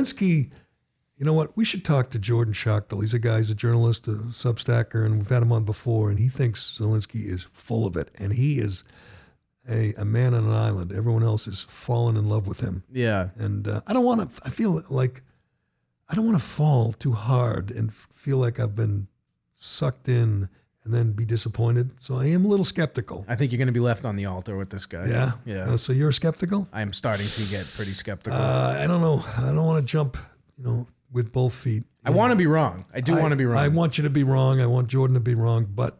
[1.19, 1.55] You know what?
[1.57, 3.01] We should talk to Jordan Schachtel.
[3.01, 3.39] He's a guy.
[3.39, 6.09] He's a journalist, a Substacker, and we've had him on before.
[6.09, 8.85] And he thinks Zelensky is full of it, and he is
[9.69, 10.93] a, a man on an island.
[10.93, 12.83] Everyone else is fallen in love with him.
[12.89, 13.29] Yeah.
[13.35, 14.41] And uh, I don't want to.
[14.45, 15.21] I feel like
[16.07, 19.07] I don't want to fall too hard and feel like I've been
[19.53, 20.47] sucked in
[20.85, 21.91] and then be disappointed.
[21.99, 23.25] So I am a little skeptical.
[23.27, 25.05] I think you're going to be left on the altar with this guy.
[25.07, 25.33] Yeah.
[25.45, 25.71] Yeah.
[25.71, 26.69] Uh, so you're skeptical?
[26.71, 28.39] I am starting to get pretty skeptical.
[28.39, 29.23] Uh, I don't know.
[29.37, 30.17] I don't want to jump,
[30.57, 31.83] you know, with both feet.
[32.05, 32.85] I want to be wrong.
[32.93, 33.57] I do want to be wrong.
[33.57, 34.61] I want you to be wrong.
[34.61, 35.99] I want Jordan to be wrong, but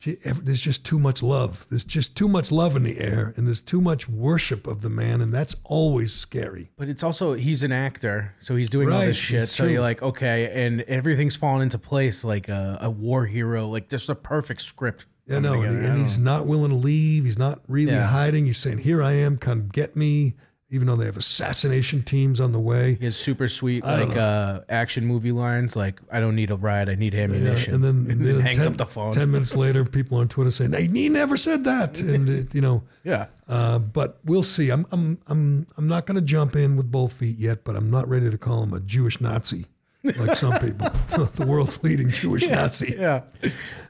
[0.00, 1.64] it, there's just too much love.
[1.70, 4.90] There's just too much love in the air, and there's too much worship of the
[4.90, 6.72] man, and that's always scary.
[6.76, 9.44] But it's also he's an actor, so he's doing all this shit.
[9.44, 9.74] So true.
[9.74, 14.08] you're like, okay, and everything's falling into place like a, a war hero, like just
[14.08, 15.06] a perfect script.
[15.28, 17.24] Yeah, no, and, he- and he's not willing to leave.
[17.24, 18.06] He's not really Yeah.
[18.08, 18.46] hiding.
[18.46, 20.34] He's saying, "Here I am, come get me."
[20.76, 24.08] Even though they have assassination teams on the way, He has super sweet I don't
[24.10, 27.82] like uh, action movie lines, like "I don't need a ride, I need ammunition," and
[27.82, 29.12] then, and then hangs 10, up the phone.
[29.12, 32.60] Ten minutes later, people on Twitter saying, "Hey, he never said that," and it, you
[32.60, 33.26] know, Yeah.
[33.48, 34.70] Uh, but we'll see.
[34.70, 37.90] I'm I'm I'm I'm not going to jump in with both feet yet, but I'm
[37.90, 39.64] not ready to call him a Jewish Nazi,
[40.04, 40.88] like some people,
[41.36, 42.94] the world's leading Jewish Nazi.
[42.98, 43.22] Yeah.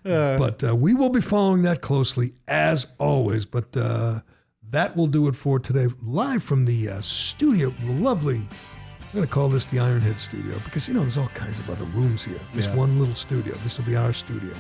[0.05, 3.45] Uh, But uh, we will be following that closely as always.
[3.47, 4.21] But uh,
[4.77, 5.87] that will do it for today.
[6.05, 8.37] Live from the uh, studio, the lovely.
[8.37, 11.71] I'm going to call this the Ironhead Studio because you know there's all kinds of
[11.71, 12.39] other rooms here.
[12.53, 12.75] This Yeah.
[12.75, 13.55] one little studio.
[13.65, 14.53] This will be our studio.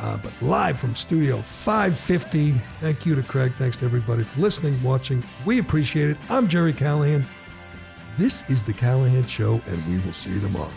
[0.00, 2.52] Uh, but live from Studio 550.
[2.80, 3.52] Thank you to Craig.
[3.58, 5.22] Thanks to everybody for listening, watching.
[5.44, 6.16] We appreciate it.
[6.30, 7.26] I'm Gerry Callahan.
[8.16, 10.72] This is the Callahan Show, and we will see you tomorrow.